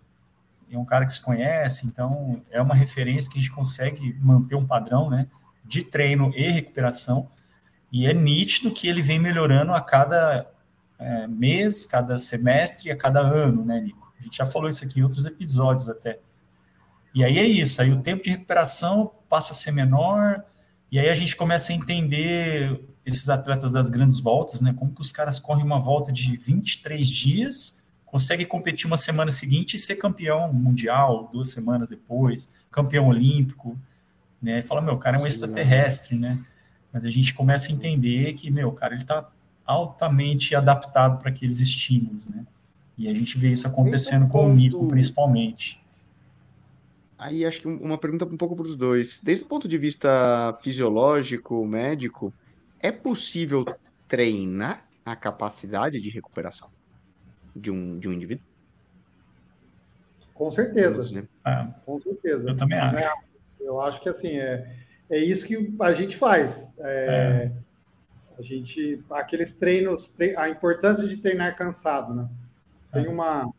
[0.69, 4.55] é um cara que se conhece, então é uma referência que a gente consegue manter
[4.55, 5.27] um padrão, né?
[5.63, 7.29] De treino e recuperação.
[7.91, 10.47] E é nítido que ele vem melhorando a cada
[10.99, 14.13] é, mês, cada semestre, a cada ano, né, Nico?
[14.19, 16.19] A gente já falou isso aqui em outros episódios até.
[17.13, 20.43] E aí é isso, aí o tempo de recuperação passa a ser menor,
[20.91, 24.73] e aí a gente começa a entender esses atletas das grandes voltas, né?
[24.77, 29.75] Como que os caras correm uma volta de 23 dias, conseguem competir uma semana seguinte
[29.75, 33.77] e ser campeão mundial duas semanas depois, campeão olímpico,
[34.41, 34.61] né?
[34.61, 36.39] Fala, meu, o cara é um extraterrestre, né?
[36.91, 39.25] Mas a gente começa a entender que, meu, cara, ele tá
[39.65, 42.45] altamente adaptado para aqueles estímulos, né?
[42.97, 45.79] E a gente vê isso acontecendo com o Nico, principalmente.
[47.17, 49.19] Aí acho que uma pergunta um pouco para os dois.
[49.19, 52.31] Desde o ponto de vista fisiológico, médico,
[52.79, 53.65] é possível
[54.07, 56.69] treinar a capacidade de recuperação
[57.55, 58.45] de um, de um indivíduo?
[60.33, 61.27] Com certeza.
[61.45, 61.67] É.
[61.85, 62.49] Com certeza.
[62.49, 63.03] Eu também acho.
[63.03, 63.13] É,
[63.59, 64.75] eu acho que assim, é,
[65.09, 66.75] é isso que a gente faz.
[66.79, 67.51] É, é.
[68.37, 72.29] A gente, aqueles treinos, a importância de treinar cansado, né?
[72.93, 73.09] Tem é.
[73.09, 73.51] uma,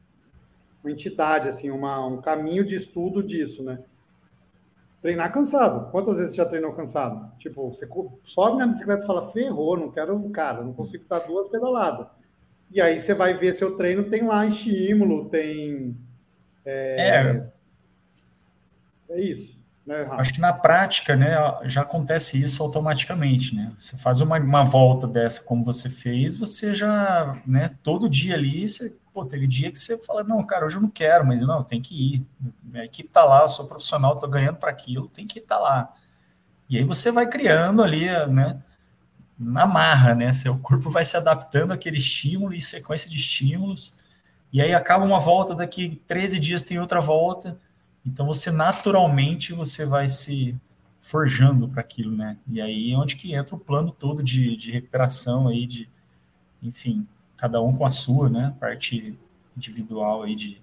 [0.88, 3.78] uma entidade, assim, uma, um caminho de estudo disso, né?
[5.00, 5.90] Treinar cansado.
[5.90, 7.30] Quantas vezes você já treinou cansado?
[7.38, 7.86] Tipo, você
[8.24, 12.08] sobe na bicicleta e fala, ferrou, não quero, cara, não consigo dar duas pedaladas.
[12.70, 15.96] E aí você vai ver seu treino, tem lá estímulo, tem.
[16.64, 17.52] É, é,
[19.10, 19.56] é isso.
[19.86, 23.72] Né, Acho que na prática, né, já acontece isso automaticamente, né?
[23.78, 28.68] Você faz uma, uma volta dessa como você fez, você já, né, todo dia ali,
[28.68, 31.64] você pô, teve dia que você fala, não, cara, hoje eu não quero, mas não,
[31.64, 32.26] tem que ir.
[32.62, 35.94] Minha equipe tá lá, sou profissional, tô ganhando para aquilo, tem que estar tá lá.
[36.68, 38.62] E aí você vai criando ali, né,
[39.36, 40.32] na marra, né?
[40.32, 43.96] Seu corpo vai se adaptando àquele estímulo e sequência de estímulos.
[44.52, 47.58] E aí acaba uma volta, daqui 13 dias tem outra volta.
[48.06, 50.56] Então você naturalmente você vai se
[51.00, 52.36] forjando para aquilo, né?
[52.46, 55.88] E aí é onde que entra o plano todo de, de recuperação aí, de,
[56.62, 57.06] enfim,
[57.38, 58.54] cada um com a sua, né?
[58.60, 59.18] Parte
[59.56, 60.60] individual aí de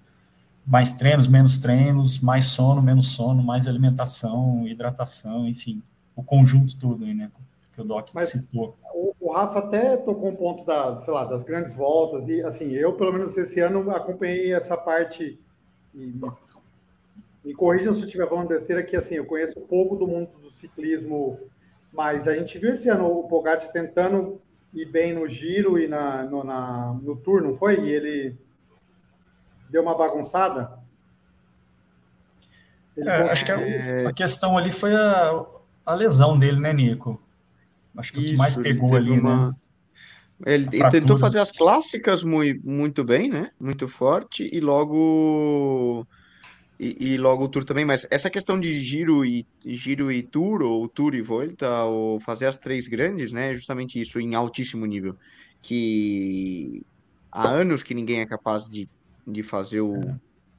[0.64, 5.82] mais treinos, menos treinos, mais sono, menos sono, mais alimentação, hidratação, enfim,
[6.14, 7.30] o conjunto todo aí, né?
[7.72, 8.76] Que o Doc Mas citou.
[8.94, 12.70] O, o, Rafa até tocou um ponto da, sei lá, das grandes voltas e assim,
[12.72, 15.38] eu pelo menos esse ano acompanhei essa parte
[15.94, 16.14] e
[17.44, 20.50] me corrijam se eu estiver falando besteira que assim, eu conheço pouco do mundo do
[20.50, 21.38] ciclismo,
[21.92, 24.40] mas a gente viu esse ano o Pogacar tentando
[24.76, 27.80] ir bem no giro e na, no, na, no tour, não foi?
[27.80, 28.36] E ele
[29.70, 30.78] deu uma bagunçada?
[32.96, 35.44] É, acho que a, a, questão ali foi a,
[35.84, 37.20] a, lesão dele, né, Nico?
[37.96, 39.48] Acho que Isso, o que mais pegou ali, uma...
[39.48, 39.54] né?
[40.44, 43.50] Ele, ele tentou fazer as clássicas muito, muito bem, né?
[43.58, 46.06] Muito forte, e logo
[46.78, 50.60] e, e, logo o Tour também, mas essa questão de giro e giro e Tour,
[50.62, 53.54] ou Tour e Volta, ou fazer as três grandes, né?
[53.54, 55.16] Justamente isso, em altíssimo nível.
[55.62, 56.84] Que
[57.32, 58.88] há anos que ninguém é capaz de,
[59.26, 59.96] de fazer o.
[59.96, 60.16] É.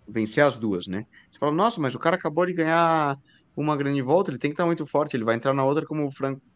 [0.08, 1.06] vencer as duas, né?
[1.32, 3.20] Você fala, nossa, mas o cara acabou de ganhar
[3.56, 6.10] uma grande volta, ele tem que estar muito forte, ele vai entrar na outra como,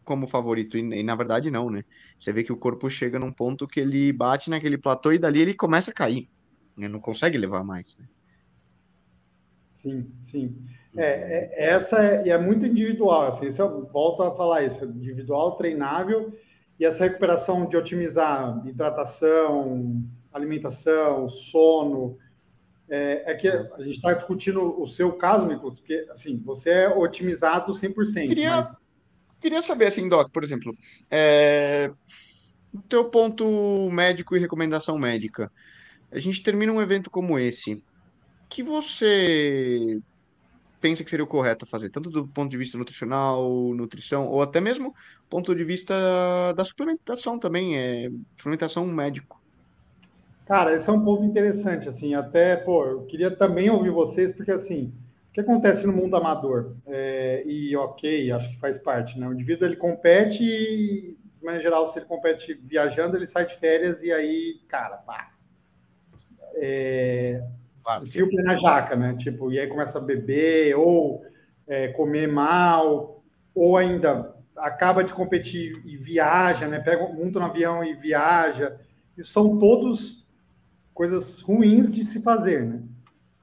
[0.04, 0.76] como favorito.
[0.76, 1.84] E, e, na verdade, não, né?
[2.18, 5.40] Você vê que o corpo chega num ponto que ele bate naquele platô e dali
[5.40, 6.28] ele começa a cair.
[6.76, 6.88] Né?
[6.88, 7.96] Não consegue levar mais.
[7.96, 8.06] Né?
[9.82, 10.56] Sim, sim.
[10.96, 14.86] É, é, essa é, é muito individual, assim, isso eu volto a falar isso, é
[14.86, 16.32] individual, treinável,
[16.78, 22.16] e essa recuperação de otimizar hidratação, alimentação, sono,
[22.88, 26.88] é, é que a gente está discutindo o seu caso, Nicolas, porque, assim, você é
[26.88, 28.28] otimizado 100%.
[28.28, 28.76] Queria, mas...
[29.40, 30.72] queria saber, assim, Doc, por exemplo,
[31.10, 31.90] é,
[32.72, 35.50] o teu ponto médico e recomendação médica,
[36.12, 37.82] a gente termina um evento como esse,
[38.52, 39.98] que você
[40.78, 44.60] pensa que seria o correto fazer, tanto do ponto de vista nutricional, nutrição, ou até
[44.60, 44.94] mesmo
[45.30, 45.94] ponto de vista
[46.54, 49.40] da suplementação também, é, suplementação médico?
[50.44, 54.50] Cara, esse é um ponto interessante, assim, até, pô, eu queria também ouvir vocês, porque,
[54.50, 54.92] assim,
[55.30, 56.74] o que acontece no mundo amador?
[56.86, 59.26] É, e, ok, acho que faz parte, né?
[59.26, 63.56] O indivíduo, ele compete e, de maneira geral, se ele compete viajando, ele sai de
[63.56, 65.32] férias e aí, cara, pá.
[66.56, 67.42] É,
[67.82, 68.06] Claro.
[68.06, 69.16] Fio na jaca, né?
[69.18, 71.24] Tipo, e aí começa a beber, ou
[71.66, 73.22] é, comer mal,
[73.54, 76.78] ou ainda acaba de competir e viaja, né?
[76.78, 78.78] Pega, monta no avião e viaja.
[79.16, 80.28] Isso são todos
[80.94, 82.82] coisas ruins de se fazer, né?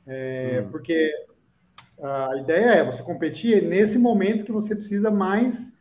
[0.07, 0.71] É, hum.
[0.71, 1.11] Porque
[2.01, 5.73] a ideia é você competir nesse momento que você precisa mais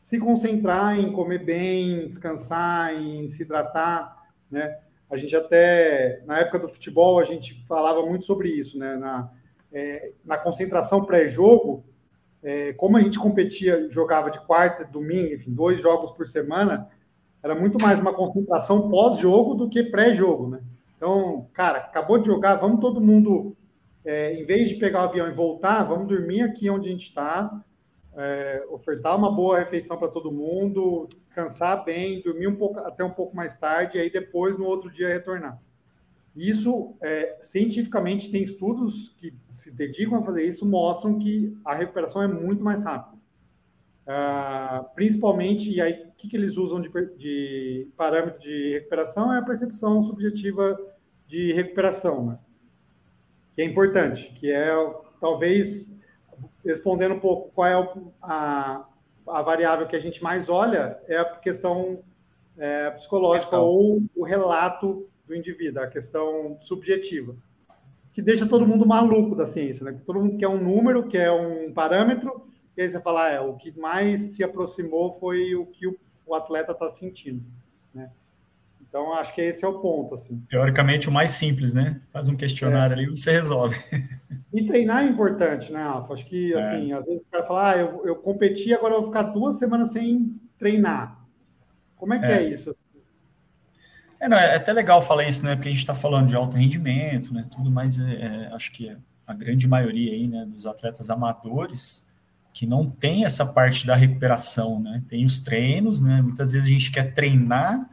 [0.00, 4.14] se concentrar em comer bem, descansar, em se hidratar,
[4.50, 4.78] né?
[5.14, 8.96] A gente até, na época do futebol, a gente falava muito sobre isso, né?
[8.96, 9.30] Na,
[9.72, 11.84] é, na concentração pré-jogo,
[12.42, 16.88] é, como a gente competia, jogava de quarta, domingo, enfim, dois jogos por semana,
[17.40, 20.60] era muito mais uma concentração pós-jogo do que pré-jogo, né?
[20.96, 23.56] Então, cara, acabou de jogar, vamos todo mundo,
[24.04, 27.08] é, em vez de pegar o avião e voltar, vamos dormir aqui onde a gente
[27.08, 27.64] está,
[28.16, 33.10] é, ofertar uma boa refeição para todo mundo, descansar bem, dormir um pouco até um
[33.10, 35.60] pouco mais tarde, e aí depois no outro dia retornar.
[36.36, 42.22] Isso, é, cientificamente, tem estudos que se dedicam a fazer isso, mostram que a recuperação
[42.22, 43.14] é muito mais rápida.
[44.04, 49.38] Uh, principalmente, e aí, o que, que eles usam de, de, parâmetro de recuperação é
[49.38, 50.78] a percepção subjetiva
[51.26, 52.38] de recuperação, né?
[53.54, 54.74] que é importante, que é,
[55.20, 55.90] talvez,
[56.64, 58.84] respondendo um pouco qual é a,
[59.26, 62.00] a variável que a gente mais olha, é a questão
[62.56, 67.34] é, psicológica ou o relato do indivíduo, a questão subjetiva,
[68.12, 70.00] que deixa todo mundo maluco da ciência, né?
[70.06, 72.46] Todo mundo quer um número, quer um parâmetro,
[72.76, 75.96] e aí você fala, ah, é, o que mais se aproximou foi o que o,
[76.26, 77.42] o atleta está sentindo,
[77.92, 78.10] né?
[78.94, 80.40] Então, acho que esse é o ponto, assim.
[80.48, 82.00] Teoricamente, o mais simples, né?
[82.12, 82.98] Faz um questionário é.
[83.00, 83.76] ali e você resolve.
[84.52, 86.14] E treinar é importante, né, Alfa?
[86.14, 86.58] Acho que, é.
[86.58, 89.58] assim, às vezes o cara fala, ah, eu, eu competi, agora eu vou ficar duas
[89.58, 91.26] semanas sem treinar.
[91.96, 92.70] Como é que é, é isso?
[92.70, 92.84] Assim?
[94.20, 95.56] É, não, é até legal falar isso, né?
[95.56, 97.44] Porque a gente está falando de alto rendimento, né?
[97.50, 102.14] Tudo mais, é, é, acho que a grande maioria aí, né, dos atletas amadores
[102.52, 105.02] que não tem essa parte da recuperação, né?
[105.08, 106.22] Tem os treinos, né?
[106.22, 107.90] Muitas vezes a gente quer treinar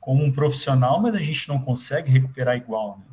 [0.00, 3.04] como um profissional, mas a gente não consegue recuperar igual, né?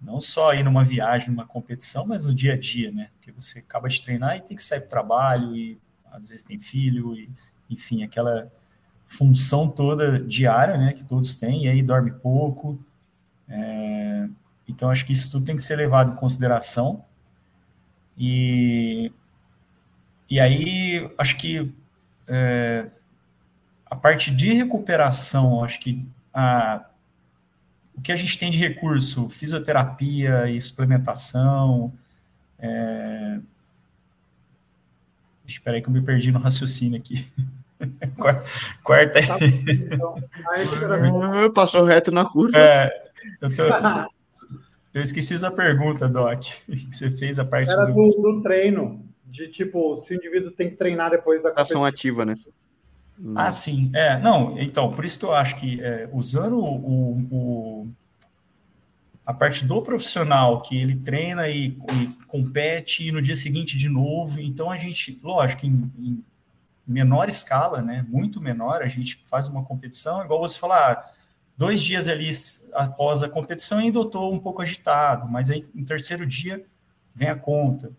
[0.00, 3.10] Não só ir numa viagem, numa competição, mas no dia a dia, né?
[3.14, 5.78] Porque você acaba de treinar e tem que sair para o trabalho e
[6.10, 7.28] às vezes tem filho e,
[7.68, 8.50] enfim, aquela
[9.06, 12.78] função toda diária, né, que todos têm, e aí dorme pouco.
[13.48, 14.28] É,
[14.68, 17.04] então, acho que isso tudo tem que ser levado em consideração.
[18.16, 19.12] E,
[20.28, 21.72] e aí, acho que
[22.28, 22.88] é,
[23.84, 26.84] a parte de recuperação, acho que a,
[27.96, 31.92] o que a gente tem de recurso, fisioterapia e suplementação,
[32.58, 33.38] é,
[35.50, 37.26] Espera aí que eu me perdi no raciocínio aqui.
[38.84, 39.20] Quarta.
[39.26, 39.38] Tá
[39.68, 40.14] então.
[41.52, 42.56] Passou reto na curva.
[42.56, 42.90] É,
[43.40, 43.62] eu, tô...
[44.94, 46.44] eu esqueci a pergunta, Doc.
[46.90, 47.94] Você fez a parte Era do...
[47.94, 52.24] do, do treino, de tipo, se o indivíduo tem que treinar depois da ação ativa,
[52.24, 52.36] né?
[53.34, 53.90] Ah, sim.
[53.94, 57.88] É, não, então, por isso que eu acho que é, usando o, o,
[59.26, 63.88] a parte do profissional, que ele treina e, e, compete e no dia seguinte de
[63.88, 66.24] novo, então a gente, lógico, em, em
[66.86, 71.10] menor escala, né, muito menor, a gente faz uma competição, igual você falar, ah,
[71.56, 72.30] dois dias ali
[72.72, 76.64] após a competição ainda eu estou um pouco agitado, mas aí no terceiro dia
[77.14, 77.92] vem a conta.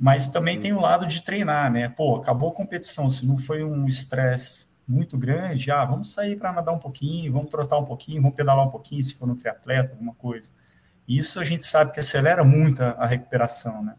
[0.00, 1.90] Mas também tem o lado de treinar, né?
[1.90, 6.50] Pô, acabou a competição, se não foi um estresse muito grande, ah, vamos sair para
[6.50, 9.92] nadar um pouquinho, vamos trotar um pouquinho, vamos pedalar um pouquinho, se for no triatleta,
[9.92, 10.52] alguma coisa.
[11.06, 13.94] Isso a gente sabe que acelera muito a, a recuperação, né?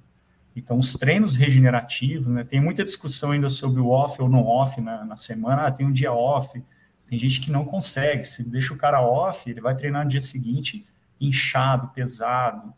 [0.56, 2.44] Então, os treinos regenerativos, né?
[2.44, 5.68] Tem muita discussão ainda sobre o off ou não off na, na semana.
[5.68, 6.62] Ah, tem um dia off.
[7.06, 8.26] Tem gente que não consegue.
[8.26, 10.84] Se deixa o cara off, ele vai treinar no dia seguinte
[11.22, 12.74] inchado, pesado.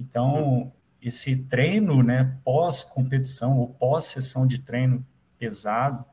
[0.00, 0.72] Então,
[1.04, 5.04] esse treino, né, pós-competição ou pós-sessão de treino
[5.38, 6.04] pesado,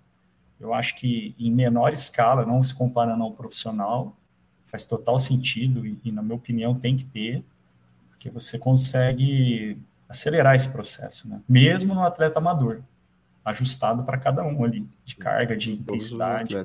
[0.60, 4.16] eu acho que em menor escala, não se comparando ao profissional,
[4.66, 7.44] faz total sentido e, e na minha opinião, tem que ter,
[8.10, 9.78] porque você consegue
[10.08, 11.42] acelerar esse processo, né?
[11.48, 12.82] mesmo no atleta amador,
[13.46, 16.56] ajustado para cada um ali, de carga, de intensidade.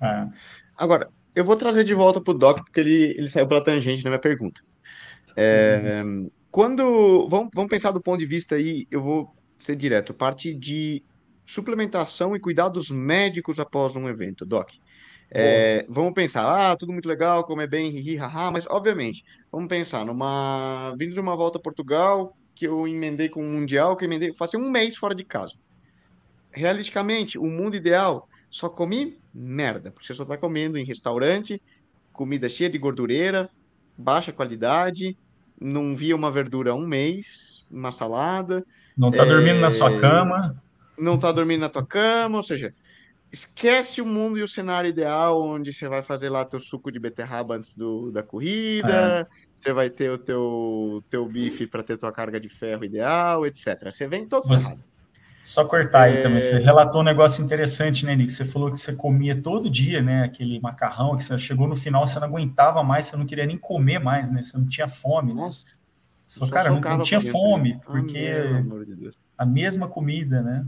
[0.00, 0.26] É.
[0.76, 4.02] Agora, eu vou trazer de volta para o Doc, porque ele, ele saiu pela tangente
[4.02, 4.60] na minha pergunta.
[5.36, 6.30] É, uhum.
[6.50, 7.28] Quando.
[7.28, 11.02] Vamos, vamos pensar do ponto de vista aí, eu vou ser direto, parte de
[11.44, 14.70] suplementação e cuidados médicos após um evento, Doc.
[15.32, 19.68] É, vamos pensar, ah, tudo muito legal, comer bem, hi, hi, haha, mas obviamente, vamos
[19.68, 24.04] pensar numa vindo de uma volta a Portugal, que eu emendei com o Mundial, que
[24.04, 25.54] eu emendei, passei um mês fora de casa.
[26.50, 31.62] Realisticamente, o mundo ideal, só comi merda, porque você só tá comendo em restaurante,
[32.12, 33.48] comida cheia de gordureira,
[33.96, 35.16] baixa qualidade,
[35.60, 38.64] não via uma verdura há um mês, uma salada.
[38.96, 39.26] Não tá é...
[39.26, 40.60] dormindo na sua cama.
[40.98, 42.74] Não tá dormindo na tua cama, ou seja,
[43.32, 46.98] esquece o mundo e o cenário ideal onde você vai fazer lá teu suco de
[46.98, 49.36] beterraba antes do, da corrida, é.
[49.58, 53.84] você vai ter o teu, teu bife para ter tua carga de ferro ideal, etc.
[53.84, 54.84] Você vem todo você,
[55.42, 56.22] Só cortar aí é...
[56.22, 56.40] também.
[56.40, 58.30] Você relatou um negócio interessante, né, Nick?
[58.30, 60.24] Você falou que você comia todo dia, né?
[60.24, 63.56] Aquele macarrão, que você chegou no final, você não aguentava mais, você não queria nem
[63.56, 64.42] comer mais, né?
[64.42, 65.32] Você não tinha fome.
[65.34, 65.40] Né?
[65.40, 65.66] Nossa.
[66.26, 68.32] Você falou, cara, não, não tinha fome, porque
[68.84, 70.66] de a mesma comida, né?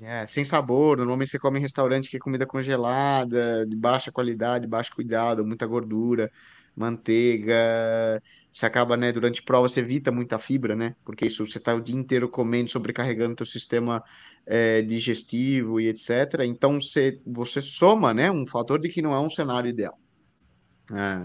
[0.00, 0.98] É, sem sabor.
[0.98, 5.64] Normalmente você come em restaurante que é comida congelada, de baixa qualidade, baixo cuidado, muita
[5.64, 6.30] gordura,
[6.76, 8.20] manteiga.
[8.52, 10.94] Você acaba, né, durante prova você evita muita fibra, né?
[11.04, 14.04] Porque isso você está o dia inteiro comendo, sobrecarregando teu sistema
[14.46, 16.44] é, digestivo e etc.
[16.44, 19.98] Então você, você soma, né, um fator de que não é um cenário ideal.
[20.92, 21.20] Ah,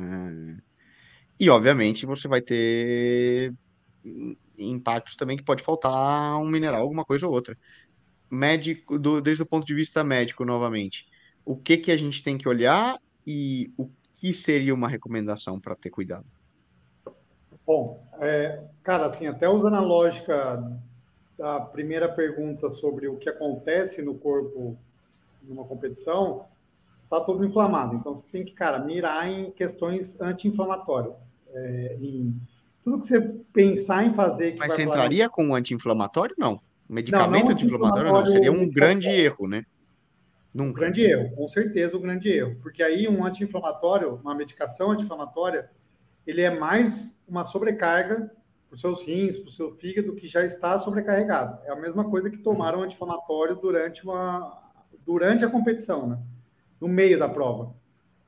[1.39, 3.53] e obviamente você vai ter
[4.57, 7.57] impactos também que pode faltar um mineral, alguma coisa ou outra
[8.29, 11.05] médico, do, desde o ponto de vista médico, novamente,
[11.45, 15.75] o que que a gente tem que olhar e o que seria uma recomendação para
[15.75, 16.25] ter cuidado?
[17.67, 20.71] Bom, é, cara, assim, até usando a lógica
[21.37, 24.75] da primeira pergunta sobre o que acontece no corpo
[25.43, 26.45] numa competição,
[27.03, 27.95] está todo inflamado.
[27.95, 31.35] Então, você tem que, cara, mirar em questões anti-inflamatórias.
[31.53, 32.33] É, em
[32.83, 33.21] tudo que você
[33.53, 34.55] pensar em fazer...
[34.57, 36.33] Mas você entraria com um anti-inflamatório?
[36.37, 39.65] Não medicamento anti-inflamatório não, seria um grande erro, né?
[40.53, 42.55] Num grande erro, com certeza um grande erro.
[42.61, 45.69] Porque aí um anti-inflamatório, uma medicação anti-inflamatória,
[46.27, 48.29] ele é mais uma sobrecarga
[48.67, 51.63] para os seus rins, para o seu fígado, que já está sobrecarregado.
[51.65, 54.61] É a mesma coisa que tomar um anti-inflamatório durante, uma,
[55.05, 56.19] durante a competição, né?
[56.79, 57.73] no meio da prova.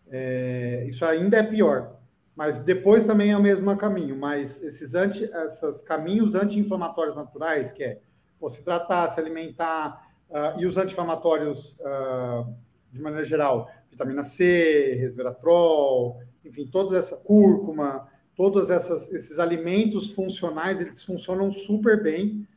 [0.09, 1.99] É, isso ainda é pior.
[2.35, 4.15] Mas depois também é o mesmo caminho.
[4.15, 7.99] Mas esses, anti, esses caminhos anti-inflamatórios naturais, que é
[8.47, 12.55] se tratar, se alimentar, uh, e os anti-inflamatórios, uh,
[12.89, 21.03] de maneira geral, vitamina C, resveratrol, enfim, toda essa cúrcuma, todos esses alimentos funcionais, eles
[21.03, 22.47] funcionam super bem.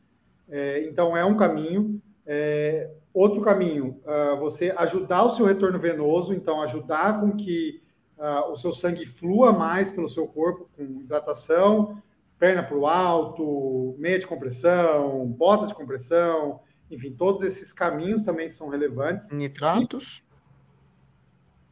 [0.49, 2.01] É, então, é um caminho.
[2.25, 7.81] É, outro caminho, uh, você ajudar o seu retorno venoso, então, ajudar com que
[8.17, 12.01] uh, o seu sangue flua mais pelo seu corpo, com hidratação,
[12.39, 16.59] perna para o alto, meia de compressão, bota de compressão,
[16.89, 19.31] enfim, todos esses caminhos também são relevantes.
[19.31, 20.22] Nitratos?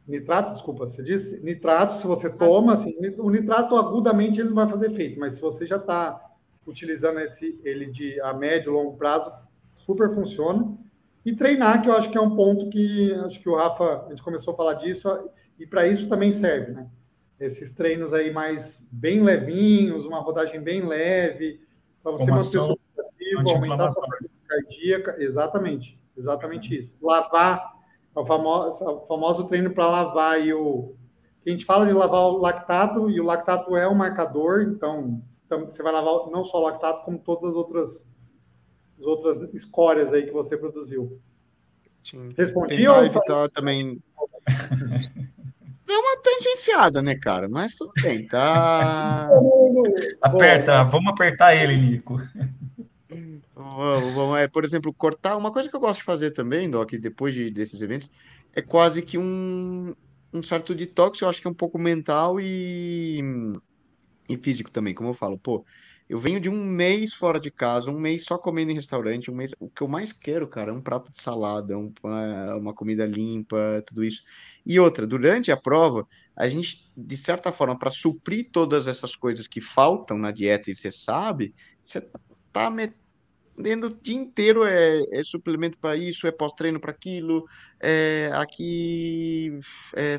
[0.06, 1.40] Nitrato, desculpa, você disse?
[1.40, 5.40] Nitrato, se você toma, assim, o nitrato agudamente ele não vai fazer efeito, mas se
[5.40, 6.20] você já está
[6.66, 9.32] utilizando esse, ele de a médio e longo prazo,
[9.76, 10.76] super funciona.
[11.24, 14.08] E treinar, que eu acho que é um ponto que acho que o Rafa, a
[14.10, 15.08] gente começou a falar disso,
[15.58, 16.88] e para isso também serve, né?
[17.44, 21.60] esses treinos aí mais bem levinhos, uma rodagem bem leve,
[22.02, 25.16] para você Formação manter o ativo, aumentar a sua frequência cardíaca.
[25.18, 26.96] Exatamente, exatamente isso.
[27.02, 27.72] Lavar,
[28.14, 30.94] o famoso, o famoso treino para lavar aí o.
[31.44, 35.64] A gente fala de lavar o lactato, e o lactato é um marcador, então, então
[35.64, 38.08] você vai lavar não só o lactato, como todas as outras,
[38.98, 41.20] as outras escórias aí que você produziu.
[42.04, 42.28] Sim.
[42.36, 44.00] Respondi ou evitar também
[45.92, 47.48] deu uma tangenciada, né, cara?
[47.48, 49.28] Mas tudo bem, tá.
[50.22, 52.18] Aperta, vamos apertar ele, Nico.
[53.62, 54.38] Vamos, vamos.
[54.38, 55.36] É, por exemplo, cortar.
[55.36, 58.10] Uma coisa que eu gosto de fazer também, Doc, depois de, desses eventos,
[58.52, 59.94] é quase que um,
[60.32, 63.20] um certo detox, eu acho que é um pouco mental e,
[64.28, 65.38] e físico também, como eu falo.
[65.38, 65.64] Pô,
[66.08, 69.34] eu venho de um mês fora de casa, um mês só comendo em restaurante, um
[69.34, 69.52] mês.
[69.58, 71.92] O que eu mais quero, cara, é um prato de salada, um,
[72.58, 74.22] uma comida limpa, tudo isso.
[74.66, 76.06] E outra, durante a prova,
[76.36, 80.76] a gente, de certa forma, para suprir todas essas coisas que faltam na dieta, e
[80.76, 82.06] você sabe, você
[82.52, 82.70] tá
[83.56, 87.46] metendo o dia inteiro é, é suplemento para isso, é pós-treino para aquilo,
[87.80, 89.58] é aqui
[89.94, 90.18] é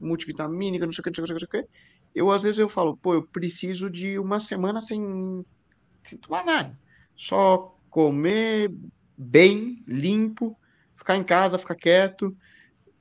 [0.00, 1.70] multivitamínica, não sei o que, não sei o que, não sei o que
[2.16, 5.44] eu às vezes eu falo, pô, eu preciso de uma semana sem,
[6.02, 6.76] sem tomar nada.
[7.14, 8.72] Só comer
[9.18, 10.58] bem, limpo,
[10.96, 12.34] ficar em casa, ficar quieto.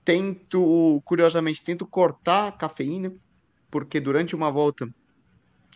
[0.04, 3.14] Tento, curiosamente, tento cortar a cafeína,
[3.72, 4.86] porque durante uma volta,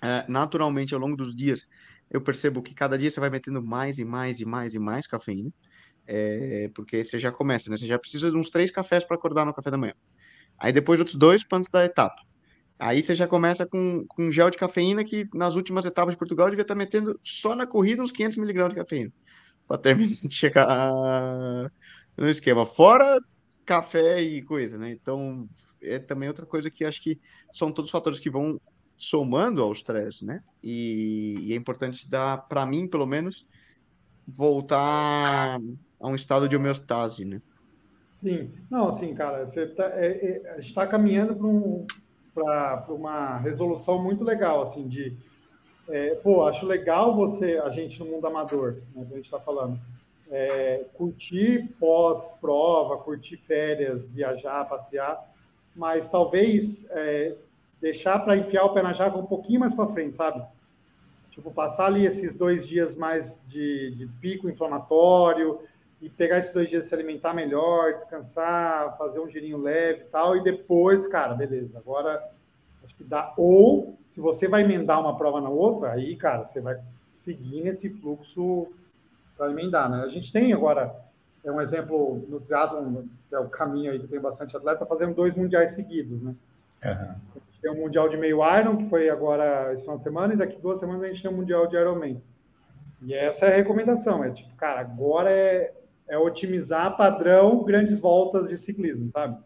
[0.02, 1.66] é, naturalmente, ao longo dos dias,
[2.10, 5.06] eu percebo que cada dia você vai metendo mais e mais e mais e mais
[5.06, 5.52] cafeína.
[6.08, 7.78] É, porque você já começa, né?
[7.78, 9.94] Você já precisa de uns três cafés para acordar no café da manhã.
[10.58, 12.22] Aí depois outros dois antes da etapa.
[12.80, 16.50] Aí você já começa com, com gel de cafeína, que nas últimas etapas de Portugal
[16.50, 19.14] devia estar metendo só na corrida uns 500 miligramas de cafeína.
[19.68, 21.70] Para terminar de chegar
[22.18, 22.66] no esquema.
[22.66, 23.20] Fora
[23.66, 24.92] café e coisa, né?
[24.92, 25.48] Então,
[25.82, 27.20] é também outra coisa que acho que
[27.54, 28.60] são todos fatores que vão
[29.00, 30.44] somando ao estresse, né?
[30.62, 33.48] E, e, é importante dar, para mim, pelo menos,
[34.28, 35.58] voltar
[35.98, 37.42] a um estado de homeostase, né?
[38.12, 41.34] Sim, não, assim, cara, você tá, é, é, está caminhando
[42.34, 45.16] para um, uma resolução muito legal, assim, de,
[45.88, 49.40] é, pô, acho legal você, a gente no mundo amador, né, que a gente está
[49.40, 49.80] falando,
[50.30, 55.18] é, curtir pós-prova, curtir férias, viajar, passear,
[55.74, 57.38] mas talvez é,
[57.82, 60.44] deixar para enfiar o pé na jaca um pouquinho mais para frente, sabe?
[61.32, 65.60] Tipo, passar ali esses dois dias mais de, de pico inflamatório
[66.02, 70.36] e pegar esses dois dias se alimentar melhor, descansar, fazer um girinho leve e tal,
[70.36, 72.22] e depois, cara, beleza, agora
[72.84, 73.34] acho que dá.
[73.38, 76.80] Ou, se você vai emendar uma prova na outra, aí, cara, você vai
[77.12, 78.68] seguir nesse fluxo
[79.38, 80.04] para emendar, né?
[80.04, 80.94] A gente tem agora,
[81.44, 85.14] é um exemplo no triatlon, que é o caminho aí que tem bastante atleta, fazendo
[85.14, 86.36] dois mundiais seguidos, né?
[86.84, 87.42] Uhum.
[87.62, 90.60] Tem um mundial de meio Iron, que foi agora esse final de semana, e daqui
[90.62, 92.22] duas semanas a gente tem um mundial de Ironman.
[93.02, 95.74] E essa é a recomendação, é tipo, cara, agora é,
[96.08, 99.38] é otimizar padrão grandes voltas de ciclismo, sabe?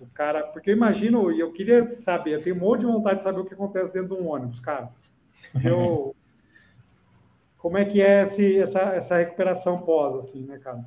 [0.00, 3.18] O cara, porque eu imagino, e eu queria saber, eu tenho um monte de vontade
[3.18, 4.90] de saber o que acontece dentro de um ônibus, cara.
[5.62, 6.14] Eu,
[7.58, 10.84] como é que é esse, essa, essa recuperação pós, assim, né, cara?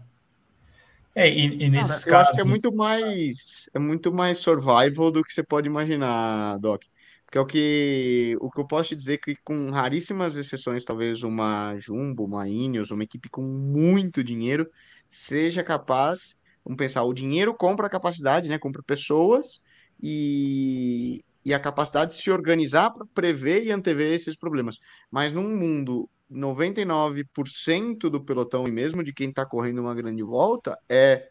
[1.18, 2.28] É, e, e nesses Cara, casos...
[2.28, 6.60] Eu acho que é muito mais é muito mais survival do que você pode imaginar,
[6.60, 6.84] Doc.
[7.26, 11.24] Porque é o que, o que eu posso te dizer que com raríssimas exceções, talvez
[11.24, 14.70] uma Jumbo, uma Ineos, uma equipe com muito dinheiro,
[15.08, 18.60] seja capaz, vamos pensar, o dinheiro compra a capacidade, né?
[18.60, 19.60] Compra pessoas
[20.02, 24.78] e, e a capacidade de se organizar para prever e antever esses problemas.
[25.10, 30.78] Mas num mundo 99% do pelotão e mesmo de quem está correndo uma grande volta
[30.90, 31.28] é,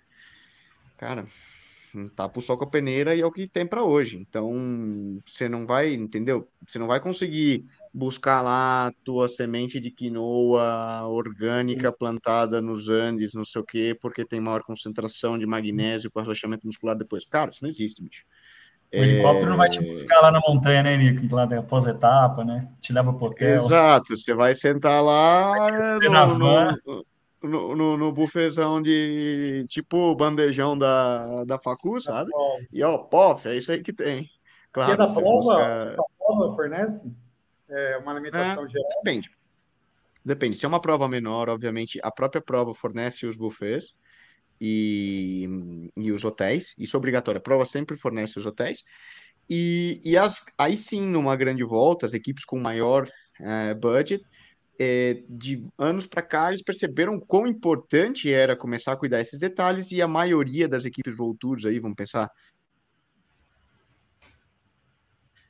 [0.96, 1.26] cara,
[2.14, 4.18] tá pro sol com a peneira e é o que tem para hoje.
[4.18, 4.52] Então,
[5.24, 6.48] você não vai, entendeu?
[6.66, 13.32] Você não vai conseguir buscar lá a tua semente de quinoa orgânica plantada nos Andes,
[13.34, 17.24] não sei o quê, porque tem maior concentração de magnésio para relaxamento muscular depois.
[17.24, 18.24] Cara, isso não existe, bicho.
[18.92, 21.34] O helicóptero não vai te buscar lá na montanha, né, Nico?
[21.34, 22.68] Lá após etapa, né?
[22.80, 23.56] Te leva pro hotel.
[23.56, 25.70] Exato, você vai sentar lá
[26.00, 27.04] no, no,
[27.42, 32.30] no, no, no bufezão de tipo bandejão da, da facu, sabe?
[32.72, 34.30] E ó, pof, é isso aí que tem.
[34.72, 35.90] Claro, e da prova, busca...
[35.90, 37.12] essa prova fornece
[37.68, 38.88] é, uma alimentação é, geral?
[39.02, 39.30] Depende.
[40.24, 40.58] Depende.
[40.58, 43.94] Se é uma prova menor, obviamente, a própria prova fornece os buffets
[44.60, 45.48] e,
[45.96, 48.82] e os hotéis, isso é obrigatório, a prova sempre fornece os hotéis,
[49.48, 53.08] e, e as, aí sim, numa grande volta, as equipes com maior
[53.40, 54.24] uh, budget,
[54.78, 59.90] é, de anos para cá, eles perceberam quão importante era começar a cuidar desses detalhes,
[59.92, 62.30] e a maioria das equipes World aí, vamos pensar,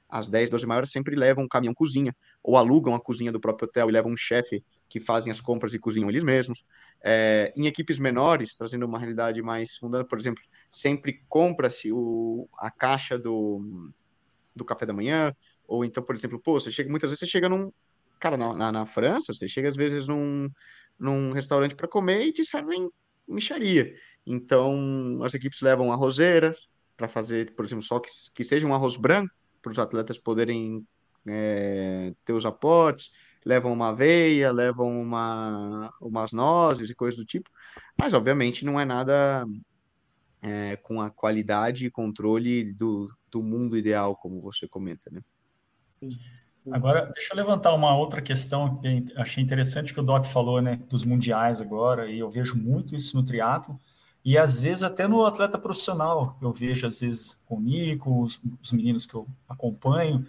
[0.09, 3.69] as 10, 12 maiores sempre levam um caminhão cozinha, ou alugam a cozinha do próprio
[3.69, 6.65] hotel e levam um chefe que fazem as compras e cozinham eles mesmos.
[7.03, 11.91] É, em equipes menores, trazendo uma realidade mais mundana, por exemplo, sempre compra-se
[12.59, 13.91] a caixa do,
[14.55, 15.35] do café da manhã,
[15.67, 17.73] ou então, por exemplo, pô, você chega, muitas vezes você chega num,
[18.21, 20.49] cara, na, na, na França, você chega às vezes num,
[20.99, 22.89] num restaurante para comer e te servem
[23.29, 23.93] micharia.
[24.27, 28.97] Então, as equipes levam arrozeiras para fazer, por exemplo, só que, que seja um arroz
[28.97, 30.87] branco, para os atletas poderem
[31.27, 33.11] é, ter os aportes,
[33.47, 37.49] levam uma aveia, levam uma, umas nozes e coisas do tipo,
[37.97, 39.47] mas obviamente não é nada
[40.43, 45.23] é, com a qualidade e controle do, do mundo ideal, como você comenta, né?
[46.73, 50.81] Agora, deixa eu levantar uma outra questão que achei interessante que o Doc falou, né,
[50.91, 53.79] dos mundiais agora, e eu vejo muito isso no triatlo
[54.25, 58.41] e às vezes até no atleta profissional, eu vejo às vezes com o Nico, os,
[58.61, 60.27] os meninos que eu acompanho,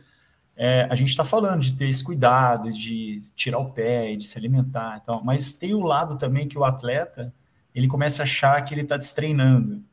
[0.58, 4.38] é, a gente está falando de ter esse cuidado, de tirar o pé, de se
[4.38, 7.32] alimentar, então, mas tem o lado também que o atleta
[7.76, 9.84] ele começa a achar que ele está destreinando.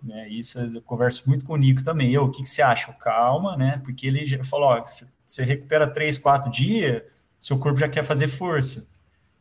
[0.00, 0.28] Né?
[0.28, 2.12] Isso eu converso muito com o Nico também.
[2.12, 2.92] Eu, o que, que você acha?
[2.92, 3.80] Calma, né?
[3.82, 7.02] Porque ele já falou: ó, você recupera três, quatro dias,
[7.40, 8.86] seu corpo já quer fazer força.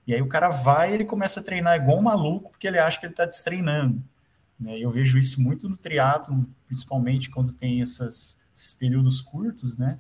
[0.08, 2.80] E aí o cara vai e ele começa a treinar igual um maluco, porque ele
[2.80, 4.04] acha que ele está destreinando.
[4.60, 4.80] Né?
[4.80, 10.00] Eu vejo isso muito no triatlo, principalmente quando tem essas, esses períodos curtos, né?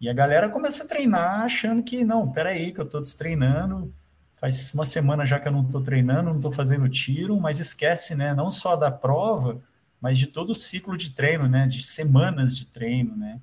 [0.00, 3.92] E a galera começa a treinar achando que, não, peraí, que eu estou destreinando,
[4.40, 8.14] faz uma semana já que eu não estou treinando, não estou fazendo tiro, mas esquece,
[8.14, 9.60] né, não só da prova,
[10.00, 13.38] mas de todo o ciclo de treino, né, de semanas de treino, né,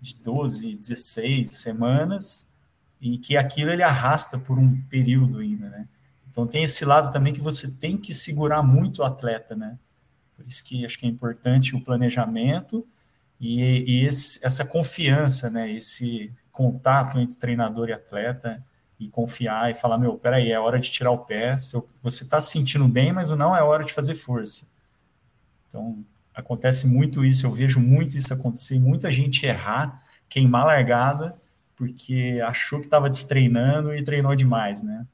[0.00, 2.56] de 12, 16 semanas,
[3.00, 5.88] e que aquilo ele arrasta por um período ainda, né.
[6.30, 9.76] Então tem esse lado também que você tem que segurar muito o atleta, né,
[10.36, 12.86] por isso que acho que é importante o planejamento,
[13.40, 15.70] e, e esse, essa confiança, né?
[15.70, 18.64] Esse contato entre treinador e atleta
[18.98, 21.54] e confiar e falar, meu, peraí, é hora de tirar o pé,
[22.02, 24.72] você está se sentindo bem, mas não é hora de fazer força.
[25.68, 31.40] Então, acontece muito isso, eu vejo muito isso acontecer, muita gente errar, queimar largada,
[31.76, 35.06] porque achou que estava destreinando e treinou demais, né?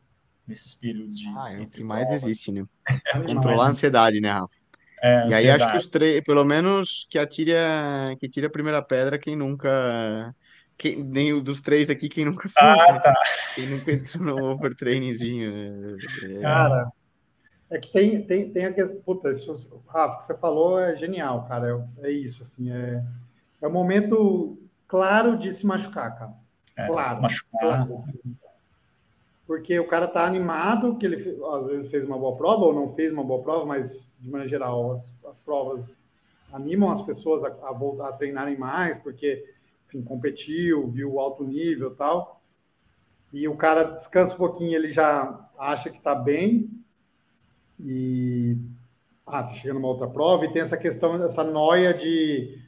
[0.47, 1.29] Nesses períodos de.
[1.29, 2.64] Ah, é o que mais existe, né?
[3.27, 4.55] Controlar a ansiedade, né, Rafa?
[5.07, 8.51] É, e aí acho que os três, pelo menos que atire a, que tire a
[8.51, 10.35] primeira pedra quem nunca
[10.79, 12.99] quem, nem o dos três aqui, quem nunca fez, ah, né?
[13.01, 13.15] tá.
[13.55, 15.53] Quem nunca entrou no overtrainingzinho.
[15.53, 15.97] Né?
[16.25, 16.41] É...
[16.41, 16.89] Cara,
[17.71, 18.99] é que tem, tem, tem a questão.
[19.03, 21.87] Puta, isso, Rafa, o que você falou é genial, cara.
[22.03, 22.71] É, é isso, assim.
[22.71, 23.03] É,
[23.61, 26.33] é o momento claro de se machucar, cara.
[26.79, 27.21] É, claro.
[27.21, 27.61] Machucar.
[27.61, 28.03] Claro.
[29.47, 31.16] Porque o cara tá animado, que ele
[31.53, 34.49] às vezes fez uma boa prova, ou não fez uma boa prova, mas de maneira
[34.49, 35.90] geral, as, as provas
[36.53, 39.45] animam as pessoas a, a voltar a treinarem mais, porque
[39.86, 42.40] enfim, competiu, viu alto nível tal.
[43.32, 46.70] E o cara descansa um pouquinho, ele já acha que está bem
[47.78, 48.57] e
[49.26, 52.64] ah, tá chegando uma outra prova e tem essa questão, essa noia de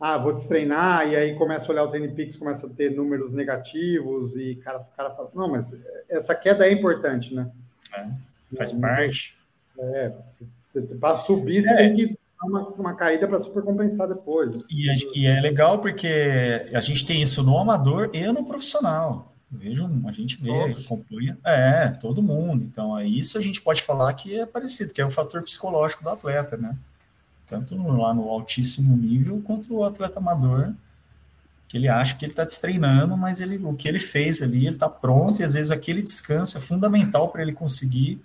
[0.00, 3.34] ah, vou destreinar, e aí começa a olhar o Training Peaks, começa a ter números
[3.34, 5.74] negativos, e cara, o cara fala, não, mas
[6.08, 7.50] essa queda é importante, né?
[7.92, 8.06] É,
[8.56, 9.36] faz parte.
[9.78, 10.12] É,
[10.98, 11.76] para subir, você é.
[11.76, 14.62] tem que uma, uma caída para super compensar depois.
[14.70, 19.30] E, e, é legal porque a gente tem isso no amador e no profissional.
[19.50, 20.86] Vejo, a gente vê, Todos.
[20.86, 22.64] acompanha, é, todo mundo.
[22.64, 26.04] Então, é isso a gente pode falar que é parecido, que é o fator psicológico
[26.04, 26.76] do atleta, né?
[27.50, 30.72] Tanto lá no altíssimo nível quanto o atleta amador,
[31.66, 34.76] que ele acha que ele está destreinando, mas ele, o que ele fez ali, ele
[34.76, 38.22] está pronto, e às vezes aquele descanso é fundamental para ele conseguir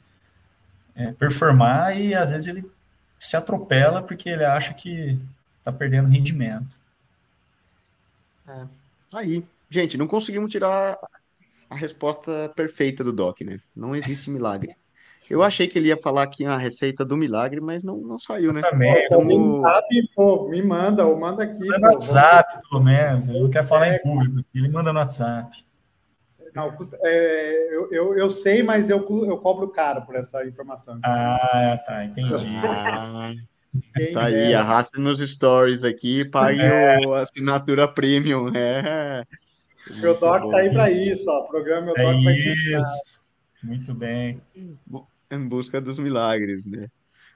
[0.96, 2.70] é, performar, e às vezes ele
[3.20, 5.20] se atropela porque ele acha que
[5.58, 6.80] está perdendo rendimento.
[8.48, 8.66] É,
[9.12, 11.00] aí, gente, não conseguimos tirar
[11.68, 13.60] a resposta perfeita do Doc, né?
[13.76, 14.76] Não existe milagre.
[15.30, 18.54] Eu achei que ele ia falar aqui a receita do milagre, mas não, não saiu,
[18.54, 18.60] né?
[18.64, 19.08] Eu também.
[19.08, 21.66] Pô, alguém sabe, pô, me manda, ou manda aqui.
[21.66, 23.30] Manda no WhatsApp, pelo menos.
[23.30, 24.50] Ele não quer falar é, em público.
[24.54, 25.66] Ele manda no WhatsApp.
[26.56, 26.74] Não,
[27.04, 31.00] é, eu, eu, eu, sei, mas eu, eu cobro caro por essa informação.
[31.04, 32.46] Ah, tá, entendi.
[32.64, 33.34] Ah,
[34.14, 34.56] tá aí, é.
[34.56, 37.06] arrasta nos stories aqui, pague é.
[37.06, 38.48] a assinatura premium.
[38.56, 39.26] É.
[39.90, 40.52] o Doc bom.
[40.52, 41.42] tá aí para isso, ó.
[41.42, 43.26] O programa é Doc vai isso.
[43.62, 44.40] Muito bem.
[45.30, 46.88] Em busca dos milagres, né?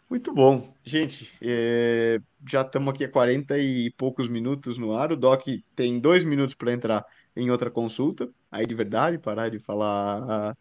[0.10, 0.74] Muito bom.
[0.84, 2.20] Gente, é,
[2.50, 5.12] já estamos aqui há 40 e poucos minutos no ar.
[5.12, 9.60] O Doc tem dois minutos para entrar em outra consulta, aí de verdade, parar de
[9.60, 10.56] falar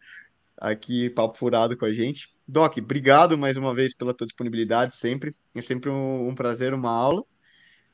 [0.57, 2.33] aqui papo furado com a gente.
[2.47, 5.35] Doc, obrigado mais uma vez pela tua disponibilidade sempre.
[5.55, 7.23] É sempre um, um prazer, uma aula.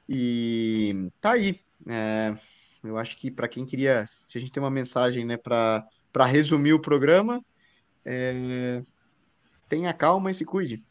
[0.07, 1.59] E tá aí.
[1.88, 2.36] É,
[2.83, 5.88] eu acho que para quem queria, se a gente tem uma mensagem, né, para
[6.25, 7.43] resumir o programa,
[8.03, 8.83] é,
[9.68, 10.84] tenha calma e se cuide.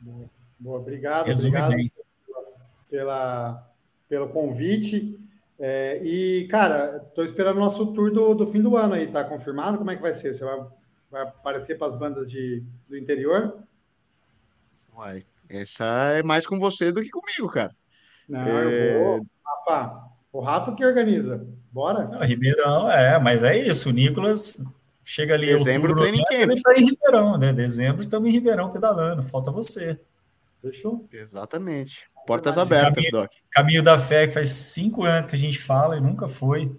[0.00, 0.78] Boa, boa.
[0.78, 1.92] obrigado, Resume obrigado bem.
[2.90, 3.70] pela,
[4.08, 5.18] pelo convite.
[5.58, 9.24] É, e, cara, estou esperando o nosso tour do, do fim do ano aí, tá
[9.24, 9.78] confirmado?
[9.78, 10.34] Como é que vai ser?
[10.34, 10.66] Você vai,
[11.10, 13.62] vai aparecer para as bandas de, do interior?
[14.94, 17.74] Uai, essa é mais com você do que comigo, cara.
[18.28, 18.96] Não, é...
[18.96, 19.26] eu vou.
[19.44, 21.46] Rafa, o Rafa que organiza.
[21.72, 22.04] Bora?
[22.08, 23.90] Não, Ribeirão, é, mas é isso.
[23.90, 24.62] O Nicolas
[25.06, 25.46] chega ali.
[25.46, 26.50] Dezembro, outubro, training camp.
[26.50, 27.52] Ele tá em Ribeirão, né?
[27.52, 29.22] Dezembro estamos em Ribeirão pedalando.
[29.22, 29.98] Falta você.
[30.60, 31.08] Fechou?
[31.12, 32.02] Exatamente.
[32.26, 33.30] Portas abertas, caminho, Doc.
[33.52, 36.76] Caminho da fé, que faz cinco anos que a gente fala e nunca foi.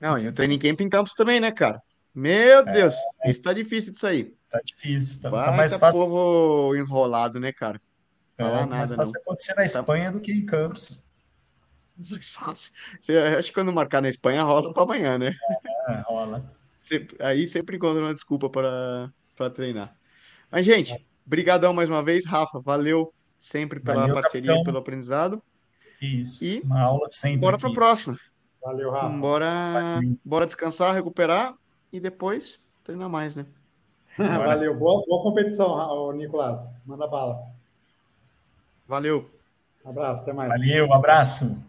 [0.00, 1.82] Não, e o training camp em campos também, né, cara?
[2.14, 3.30] Meu é, Deus, é.
[3.30, 4.34] isso tá difícil de sair.
[4.48, 6.02] Tá difícil, tá, tá mais fácil.
[6.02, 7.80] povo enrolado, né, cara?
[8.38, 9.22] É, tá mais fácil não.
[9.22, 11.04] acontecer na Espanha do que em Campos.
[12.10, 12.72] Mais fácil.
[13.36, 15.34] Acho que quando marcar na Espanha rola para amanhã, né?
[15.88, 16.55] É, rola.
[17.20, 19.96] Aí sempre encontra uma desculpa para treinar.
[20.50, 22.24] Mas, gente, brigadão mais uma vez.
[22.24, 24.64] Rafa, valeu sempre pela Valeu, parceria capitão.
[24.64, 25.42] pelo aprendizado.
[26.00, 27.40] Isso, e uma aula sempre.
[27.40, 28.18] Bora para a próxima.
[28.62, 29.16] Valeu, Rafa.
[29.18, 31.54] Bora, bora descansar, recuperar
[31.92, 33.46] e depois treinar mais, né?
[34.16, 36.72] Valeu, boa, boa competição, Nicolás.
[36.84, 37.42] Manda bala.
[38.86, 39.30] Valeu.
[39.84, 40.48] Um abraço, até mais.
[40.48, 41.66] Valeu, um abraço.